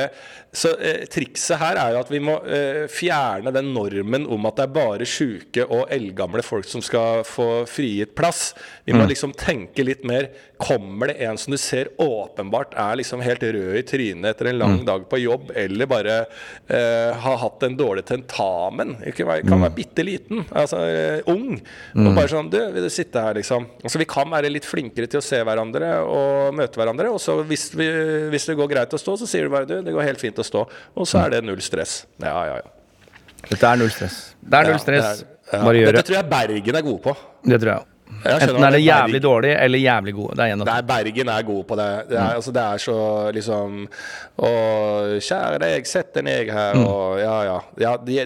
[0.55, 4.57] Så eh, trikset her er jo at vi må eh, fjerne den normen om at
[4.57, 8.55] det er bare sjuke og eldgamle folk som skal få frigitt plass.
[8.87, 13.21] Vi må liksom tenke litt mer Kommer det en som du ser åpenbart er liksom
[13.23, 16.17] helt rød i trynet etter en lang dag på jobb, eller bare
[16.67, 18.97] eh, har hatt en dårlig tentamen?
[19.07, 21.61] Ikke være, kan være bitte liten, altså eh, ung.
[21.95, 23.69] Og bare sånn Du, vil du sitte her, liksom?
[23.85, 27.13] Altså, vi kan være litt flinkere til å se hverandre og møte hverandre.
[27.15, 27.87] Og så hvis, vi,
[28.35, 30.43] hvis det går greit å stå, så sier du bare du, det går helt fint
[30.43, 30.65] å stå.
[30.99, 32.01] Og så er det null stress.
[32.19, 33.07] Ja, ja, ja.
[33.49, 34.19] Dette er null stress.
[34.43, 35.23] Det er null Ja, stress.
[35.23, 35.63] det er- ja.
[35.65, 37.15] Bare gjør Dette tror jeg Bergen er gode på.
[37.47, 37.95] Det tror jeg òg.
[38.29, 40.33] Enten er det jævlig dårlig eller jævlig god.
[40.39, 41.89] Det er en av Nei, Bergen er god på det.
[42.11, 42.97] Det er, altså, det er så
[43.37, 43.77] liksom
[44.39, 44.51] Å,
[45.23, 47.57] kjære deg, sett deg ned her, og ja, ja.
[47.85, 48.19] ja de,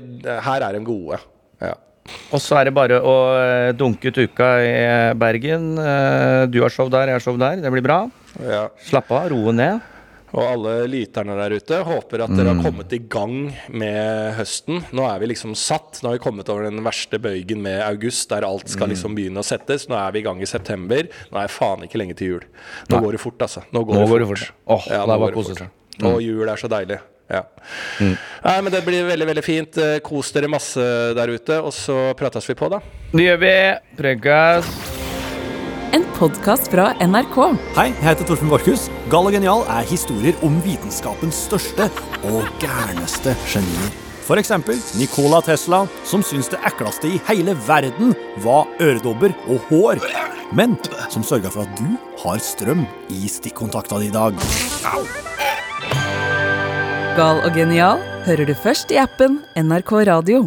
[0.48, 1.18] her er de gode.
[1.62, 1.74] Ja.
[2.34, 4.72] Og så er det bare å eh, dunke ut uka i
[5.18, 5.72] Bergen.
[5.78, 7.60] Eh, Du har show der, jeg har show der.
[7.62, 8.00] Det blir bra.
[8.42, 8.64] ja.
[8.88, 9.80] Slapp av, roe ned.
[10.32, 13.34] Og alle lyterne der ute, håper at dere har kommet i gang
[13.68, 14.80] med høsten.
[14.96, 16.00] Nå er vi liksom satt.
[16.00, 19.42] Nå har vi kommet over den verste bøygen med august, der alt skal liksom begynne
[19.44, 19.84] å settes.
[19.92, 21.04] Nå er vi i gang i september.
[21.32, 22.46] Nå er faen ikke lenge til jul.
[22.88, 23.64] Nå går det fort, altså.
[23.76, 24.46] Nå går, Nå det, går det fort.
[24.48, 24.56] fort.
[24.78, 25.64] Åh, Ja, det nå bare går å fort.
[26.00, 26.08] Mm.
[26.14, 27.00] Og jul er så deilig.
[27.32, 27.44] Ja.
[28.00, 29.78] Nei, men det blir veldig, veldig fint.
[29.80, 30.80] Eh, Kos dere masse
[31.16, 32.80] der ute, og så prates vi på, da.
[33.12, 33.54] Det gjør vi.
[34.00, 35.01] Prekas.
[35.92, 37.34] En podkast fra NRK.
[37.76, 38.86] Hei, jeg heter Torfinn Borchhus.
[39.12, 41.90] Gal og genial er historier om vitenskapens største
[42.30, 43.90] og gærneste genier.
[44.24, 50.00] For eksempel Nikola Tesla, som syntes det ekleste i hele verden var øredobber og hår,
[50.56, 50.78] men
[51.12, 51.92] som sørga for at du
[52.24, 54.40] har strøm i stikkontakta di i dag.
[57.18, 60.46] Gal og genial hører du først i appen NRK Radio.